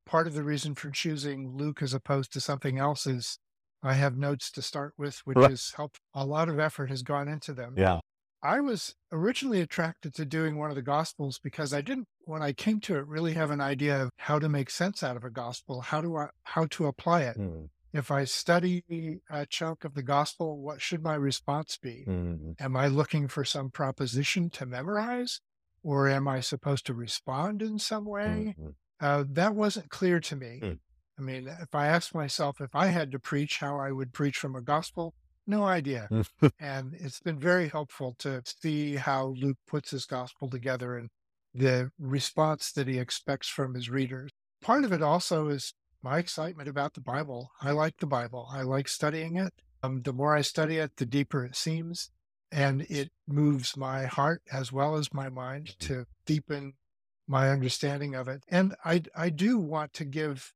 part 0.06 0.28
of 0.28 0.34
the 0.34 0.44
reason 0.44 0.76
for 0.76 0.90
choosing 0.92 1.58
Luke 1.58 1.82
as 1.82 1.94
opposed 1.94 2.32
to 2.34 2.40
something 2.40 2.78
else 2.78 3.06
is 3.08 3.40
I 3.84 3.94
have 3.94 4.16
notes 4.18 4.50
to 4.52 4.62
start 4.62 4.94
with, 4.98 5.20
which 5.26 5.38
Right. 5.38 5.52
is 5.52 5.74
help. 5.76 5.98
A 6.14 6.26
lot 6.26 6.50
of 6.50 6.60
effort 6.60 6.90
has 6.90 7.04
gone 7.04 7.28
into 7.28 7.54
them. 7.54 7.76
Yeah. 7.78 8.00
I 8.44 8.60
was 8.60 8.96
originally 9.12 9.62
attracted 9.62 10.14
to 10.16 10.26
doing 10.26 10.58
one 10.58 10.70
of 10.70 10.76
the 10.76 10.82
gospels 10.82 11.40
because 11.44 11.74
I 11.74 11.82
didn't, 11.82 12.08
when 12.26 12.44
I 12.44 12.54
came 12.54 12.80
to 12.82 12.96
it, 12.98 13.08
really 13.08 13.34
have 13.34 13.52
an 13.52 13.62
idea 13.62 14.04
of 14.04 14.12
how 14.18 14.40
to 14.40 14.50
make 14.50 14.70
sense 14.70 15.02
out 15.04 15.18
of 15.18 15.24
a 15.24 15.30
gospel, 15.30 15.82
how 15.82 16.02
do 16.02 16.16
I, 16.16 16.28
how 16.44 16.66
to 16.68 16.88
apply 16.88 17.24
it. 17.24 17.38
Mm. 17.38 17.70
If 17.94 18.12
I 18.12 18.26
study 18.26 18.84
a 19.30 19.46
chunk 19.48 19.84
of 19.84 19.96
the 19.96 20.04
gospel, 20.04 20.60
what 20.60 20.82
should 20.82 21.02
my 21.02 21.16
response 21.16 21.78
be? 21.82 22.06
Mm. 22.08 22.56
Am 22.60 22.76
I 22.76 22.88
looking 22.88 23.28
for 23.28 23.44
some 23.44 23.72
proposition 23.72 24.50
to 24.52 24.66
memorize? 24.66 25.42
Or 25.84 26.10
am 26.10 26.28
I 26.28 26.42
supposed 26.42 26.86
to 26.88 26.94
respond 26.94 27.62
in 27.62 27.80
some 27.80 28.06
way? 28.06 28.56
Mm. 28.60 28.74
Uh, 29.00 29.24
that 29.32 29.56
wasn't 29.56 29.90
clear 29.90 30.20
to 30.20 30.36
me. 30.36 30.60
Mm. 30.62 30.80
I 31.18 31.22
mean, 31.22 31.48
if 31.48 31.74
I 31.74 31.88
asked 31.88 32.14
myself 32.14 32.62
if 32.62 32.76
I 32.76 32.88
had 32.88 33.12
to 33.12 33.20
preach, 33.20 33.58
how 33.60 33.80
I 33.80 33.92
would 33.92 34.14
preach 34.14 34.38
from 34.38 34.56
a 34.56 34.62
gospel, 34.62 35.14
no 35.48 35.66
idea. 35.66 36.10
and 36.60 36.94
it's 36.94 37.20
been 37.20 37.40
very 37.40 37.70
helpful 37.70 38.16
to 38.20 38.42
see 38.46 38.96
how 38.96 39.28
Luke 39.38 39.58
puts 39.68 39.92
his 39.92 40.06
gospel 40.06 40.50
together 40.50 40.98
and 40.98 41.10
the 41.54 41.92
response 42.00 42.72
that 42.74 42.88
he 42.88 43.00
expects 43.00 43.48
from 43.48 43.74
his 43.74 43.90
readers. 43.90 44.30
Part 44.62 44.84
of 44.84 44.92
it 44.92 45.02
also 45.02 45.48
is 45.48 45.74
my 46.04 46.20
excitement 46.20 46.70
about 46.70 46.94
the 46.94 47.02
Bible. 47.02 47.52
I 47.62 47.72
like 47.72 47.98
the 47.98 48.08
Bible, 48.08 48.48
I 48.52 48.62
like 48.62 48.88
studying 48.88 49.38
it. 49.38 49.54
Um, 49.84 50.02
the 50.02 50.14
more 50.14 50.36
I 50.36 50.42
study 50.42 50.78
it, 50.78 50.98
the 50.98 51.06
deeper 51.06 51.46
it 51.46 51.56
seems. 51.56 52.10
And 52.52 52.84
it 52.84 53.12
moves 53.28 53.76
my 53.76 54.06
heart 54.06 54.42
as 54.52 54.72
well 54.72 54.96
as 54.96 55.14
my 55.14 55.30
mind 55.30 55.78
to 55.80 56.06
deepen 56.26 56.74
my 57.28 57.50
understanding 57.50 58.16
of 58.16 58.28
it. 58.28 58.44
And 58.50 58.76
I, 58.86 59.04
I 59.16 59.30
do 59.30 59.60
want 59.60 59.94
to 59.94 60.06
give 60.06 60.54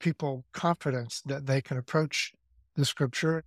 people 0.00 0.44
confidence 0.52 1.22
that 1.26 1.46
they 1.46 1.60
can 1.60 1.76
approach 1.76 2.32
the 2.74 2.84
scripture, 2.84 3.44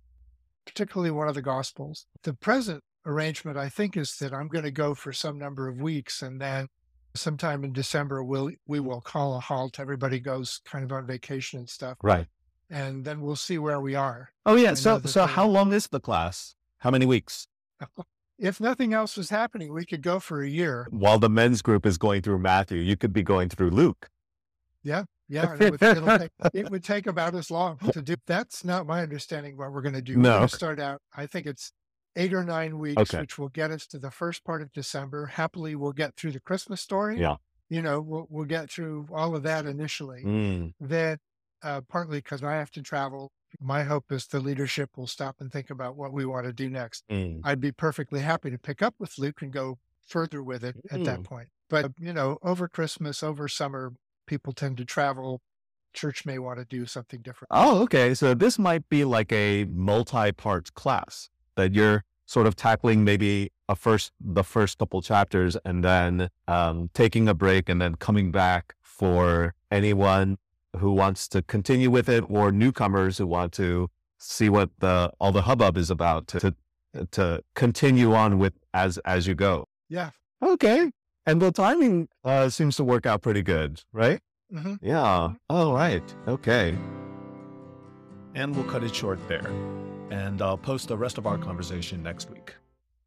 particularly 0.66 1.10
one 1.10 1.28
of 1.28 1.34
the 1.34 1.42
gospels. 1.42 2.06
The 2.22 2.34
present 2.34 2.82
arrangement, 3.06 3.56
I 3.56 3.68
think, 3.68 3.96
is 3.96 4.16
that 4.18 4.32
I'm 4.32 4.48
going 4.48 4.64
to 4.64 4.70
go 4.70 4.94
for 4.94 5.12
some 5.12 5.38
number 5.38 5.68
of 5.68 5.80
weeks 5.80 6.22
and 6.22 6.40
then 6.40 6.68
sometime 7.14 7.62
in 7.64 7.72
December 7.72 8.24
we'll 8.24 8.50
we 8.66 8.80
will 8.80 9.00
call 9.00 9.36
a 9.36 9.40
halt. 9.40 9.78
Everybody 9.78 10.18
goes 10.18 10.60
kind 10.64 10.84
of 10.84 10.92
on 10.92 11.06
vacation 11.06 11.60
and 11.60 11.68
stuff. 11.68 11.98
Right. 12.02 12.26
And 12.70 13.04
then 13.04 13.20
we'll 13.20 13.36
see 13.36 13.58
where 13.58 13.80
we 13.80 13.94
are. 13.94 14.30
Oh 14.46 14.56
yeah. 14.56 14.74
So 14.74 15.00
so 15.00 15.26
they- 15.26 15.32
how 15.32 15.46
long 15.46 15.72
is 15.72 15.88
the 15.88 16.00
class? 16.00 16.54
How 16.78 16.90
many 16.90 17.06
weeks? 17.06 17.48
If 18.36 18.60
nothing 18.60 18.92
else 18.92 19.16
was 19.16 19.30
happening, 19.30 19.72
we 19.72 19.86
could 19.86 20.02
go 20.02 20.18
for 20.18 20.42
a 20.42 20.48
year. 20.48 20.88
While 20.90 21.20
the 21.20 21.30
men's 21.30 21.62
group 21.62 21.86
is 21.86 21.96
going 21.98 22.22
through 22.22 22.40
Matthew, 22.40 22.80
you 22.80 22.96
could 22.96 23.12
be 23.12 23.22
going 23.22 23.48
through 23.48 23.70
Luke. 23.70 24.10
Yeah, 24.82 25.04
and 25.30 25.60
it 25.62 25.70
would, 25.72 25.82
it'll 25.82 26.18
take, 26.18 26.30
it 26.54 26.70
would 26.70 26.84
take 26.84 27.06
about 27.06 27.34
as 27.34 27.50
long 27.50 27.78
to 27.92 28.02
do. 28.02 28.14
That's 28.26 28.64
not 28.64 28.86
my 28.86 29.02
understanding 29.02 29.56
what 29.56 29.72
we're 29.72 29.82
going 29.82 29.94
to 29.94 30.02
do. 30.02 30.16
We're 30.16 30.22
No. 30.22 30.40
to 30.40 30.48
start 30.48 30.78
out. 30.80 31.00
I 31.16 31.26
think 31.26 31.46
it's 31.46 31.72
eight 32.16 32.32
or 32.34 32.44
nine 32.44 32.78
weeks, 32.78 33.00
Okay. 33.02 33.20
which 33.20 33.38
will 33.38 33.48
get 33.48 33.70
us 33.70 33.86
to 33.88 33.98
the 33.98 34.10
first 34.10 34.44
part 34.44 34.62
of 34.62 34.72
December. 34.72 35.26
Happily, 35.26 35.74
we'll 35.74 35.92
get 35.92 36.14
through 36.16 36.32
the 36.32 36.40
Christmas 36.40 36.80
story. 36.80 37.18
Yeah. 37.20 37.36
You 37.70 37.80
know, 37.82 38.00
we'll 38.00 38.26
we'll 38.28 38.44
get 38.44 38.70
through 38.70 39.08
all 39.12 39.34
of 39.34 39.42
that 39.44 39.64
initially. 39.66 40.22
Mm. 40.22 40.74
Then, 40.80 41.18
uh, 41.62 41.80
partly 41.88 42.18
because 42.18 42.42
I 42.44 42.52
have 42.54 42.70
to 42.72 42.82
travel. 42.82 43.32
My 43.60 43.84
hope 43.84 44.12
is 44.12 44.26
the 44.26 44.40
leadership 44.40 44.90
will 44.96 45.06
stop 45.06 45.36
and 45.40 45.50
think 45.50 45.70
about 45.70 45.96
what 45.96 46.12
we 46.12 46.26
want 46.26 46.44
to 46.46 46.52
do 46.52 46.68
next. 46.68 47.04
Mm. 47.10 47.40
I'd 47.42 47.60
be 47.60 47.72
perfectly 47.72 48.20
happy 48.20 48.50
to 48.50 48.58
pick 48.58 48.82
up 48.82 48.94
with 48.98 49.16
Luke 49.16 49.40
and 49.42 49.52
go 49.52 49.78
further 50.06 50.42
with 50.42 50.62
it 50.62 50.76
at 50.90 51.04
that 51.04 51.20
Mm. 51.20 51.24
point. 51.24 51.48
But, 51.70 51.92
you 51.98 52.12
know, 52.12 52.38
over 52.42 52.68
Christmas, 52.68 53.22
over 53.22 53.48
summer, 53.48 53.94
people 54.26 54.52
tend 54.52 54.76
to 54.78 54.84
travel. 54.84 55.40
Church 55.92 56.26
may 56.26 56.38
want 56.38 56.58
to 56.58 56.64
do 56.64 56.86
something 56.86 57.22
different. 57.22 57.48
Oh, 57.52 57.82
okay. 57.82 58.14
So 58.14 58.34
this 58.34 58.58
might 58.58 58.88
be 58.88 59.04
like 59.04 59.32
a 59.32 59.64
multi-part 59.66 60.74
class 60.74 61.30
that 61.56 61.72
you're 61.72 62.04
sort 62.26 62.46
of 62.46 62.56
tackling 62.56 63.04
maybe 63.04 63.50
a 63.68 63.76
first 63.76 64.12
the 64.20 64.42
first 64.42 64.78
couple 64.78 65.00
chapters 65.02 65.56
and 65.64 65.84
then 65.84 66.28
um, 66.48 66.90
taking 66.94 67.28
a 67.28 67.34
break 67.34 67.68
and 67.68 67.80
then 67.80 67.94
coming 67.94 68.32
back 68.32 68.74
for 68.82 69.54
anyone 69.70 70.38
who 70.78 70.92
wants 70.92 71.28
to 71.28 71.42
continue 71.42 71.90
with 71.90 72.08
it 72.08 72.24
or 72.28 72.50
newcomers 72.50 73.18
who 73.18 73.26
want 73.26 73.52
to 73.52 73.88
see 74.18 74.48
what 74.48 74.70
the 74.80 75.12
all 75.20 75.32
the 75.32 75.42
hubbub 75.42 75.76
is 75.76 75.90
about 75.90 76.26
to 76.26 76.40
to, 76.40 76.54
to 77.10 77.42
continue 77.54 78.14
on 78.14 78.38
with 78.38 78.54
as 78.72 78.98
as 78.98 79.26
you 79.26 79.34
go. 79.34 79.68
Yeah. 79.88 80.10
Okay. 80.42 80.90
And 81.26 81.40
the 81.40 81.50
timing 81.52 82.08
uh, 82.22 82.48
seems 82.50 82.76
to 82.76 82.84
work 82.84 83.06
out 83.06 83.22
pretty 83.22 83.42
good, 83.42 83.82
right? 83.92 84.20
hmm 84.50 84.74
Yeah. 84.82 85.32
All 85.48 85.72
right. 85.74 86.02
Okay. 86.28 86.76
And 88.34 88.54
we'll 88.54 88.64
cut 88.64 88.84
it 88.84 88.94
short 88.94 89.18
there. 89.28 89.46
And 90.10 90.42
I'll 90.42 90.58
post 90.58 90.88
the 90.88 90.96
rest 90.98 91.18
of 91.18 91.26
our 91.26 91.38
conversation 91.38 92.02
next 92.02 92.30
week. 92.30 92.54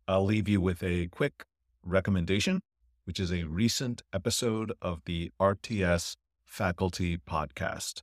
I'll 0.07 0.25
leave 0.25 0.47
you 0.47 0.61
with 0.61 0.81
a 0.83 1.07
quick 1.07 1.45
recommendation, 1.83 2.61
which 3.05 3.19
is 3.19 3.31
a 3.31 3.43
recent 3.43 4.01
episode 4.13 4.73
of 4.81 5.01
the 5.05 5.31
RTS 5.39 6.15
Faculty 6.45 7.17
Podcast. 7.17 8.01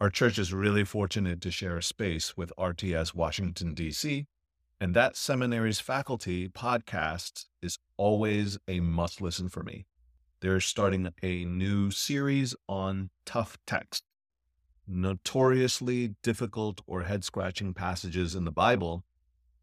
Our 0.00 0.08
church 0.10 0.38
is 0.38 0.52
really 0.52 0.84
fortunate 0.84 1.40
to 1.42 1.50
share 1.50 1.76
a 1.76 1.82
space 1.82 2.36
with 2.36 2.52
RTS 2.58 3.14
Washington, 3.14 3.74
D.C., 3.74 4.26
and 4.82 4.94
that 4.94 5.16
seminary's 5.16 5.78
faculty 5.78 6.48
podcast 6.48 7.44
is 7.62 7.78
always 7.96 8.58
a 8.66 8.80
must 8.80 9.20
listen 9.20 9.48
for 9.48 9.62
me. 9.62 9.86
They're 10.40 10.58
starting 10.58 11.08
a 11.22 11.44
new 11.44 11.92
series 11.92 12.56
on 12.68 13.10
tough 13.24 13.56
text 13.64 14.02
notoriously 14.88 16.16
difficult 16.24 16.80
or 16.88 17.04
head 17.04 17.22
scratching 17.22 17.74
passages 17.74 18.34
in 18.34 18.44
the 18.44 18.50
Bible. 18.50 19.04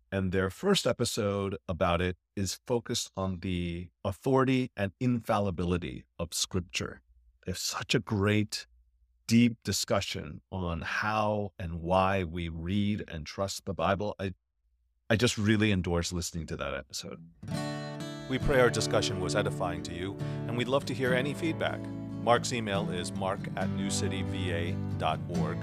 And 0.10 0.32
their 0.32 0.50
first 0.50 0.88
episode 0.88 1.58
about 1.68 2.02
it 2.02 2.16
is 2.38 2.62
focused 2.66 3.12
on 3.18 3.40
the 3.42 3.90
authority 4.06 4.72
and 4.78 4.94
infallibility 5.02 6.06
of 6.18 6.34
Scripture. 6.34 7.02
They 7.46 7.52
have 7.52 7.58
such 7.58 7.94
a 7.94 8.00
great, 8.00 8.68
deep 9.28 9.58
discussion 9.66 10.40
on 10.50 10.80
how 10.80 11.52
and 11.60 11.82
why 11.82 12.24
we 12.24 12.48
read 12.48 13.04
and 13.10 13.26
trust 13.26 13.66
the 13.66 13.74
Bible. 13.74 14.16
I, 14.18 14.32
I 15.10 15.16
just 15.16 15.40
really 15.40 15.72
endorse 15.72 16.14
listening 16.14 16.46
to 16.48 16.56
that 16.58 16.76
episode. 16.76 17.20
We 18.30 18.38
pray 18.38 18.60
our 18.60 18.70
discussion 18.70 19.20
was 19.20 19.36
edifying 19.36 19.82
to 19.84 19.94
you, 19.94 20.16
and 20.48 20.56
we'd 20.56 20.68
love 20.68 20.86
to 20.86 20.94
hear 20.94 21.16
any 21.16 21.34
feedback. 21.34 21.80
Mark's 22.24 22.54
email 22.54 22.88
is 22.92 23.12
mark 23.14 23.40
at 23.56 23.68
newcityva.org. 23.70 25.58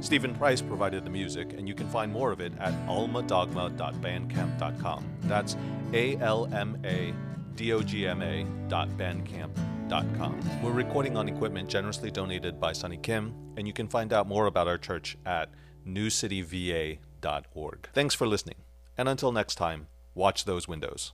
Stephen 0.00 0.34
Price 0.34 0.60
provided 0.60 1.04
the 1.04 1.10
music, 1.10 1.52
and 1.52 1.68
you 1.68 1.74
can 1.74 1.88
find 1.88 2.12
more 2.12 2.32
of 2.32 2.40
it 2.40 2.52
at 2.58 2.72
almadogma.bandcamp.com. 2.86 5.04
That's 5.22 5.56
A 5.92 6.16
L 6.16 6.48
M 6.52 6.80
A 6.84 7.14
D 7.54 7.72
O 7.72 7.82
G 7.82 8.06
M 8.06 8.22
A 8.22 8.44
dot 8.68 8.88
bandcamp.com. 8.90 10.40
We're 10.62 10.72
recording 10.72 11.16
on 11.16 11.28
equipment 11.28 11.68
generously 11.68 12.10
donated 12.10 12.58
by 12.58 12.72
Sonny 12.72 12.96
Kim, 12.96 13.34
and 13.56 13.66
you 13.66 13.72
can 13.72 13.86
find 13.86 14.12
out 14.12 14.26
more 14.26 14.46
about 14.46 14.66
our 14.66 14.78
church 14.78 15.16
at 15.24 15.50
newcityva.org. 15.86 17.88
Thanks 17.92 18.14
for 18.14 18.26
listening, 18.26 18.56
and 18.98 19.08
until 19.08 19.32
next 19.32 19.54
time, 19.54 19.86
watch 20.14 20.44
those 20.44 20.66
windows. 20.66 21.06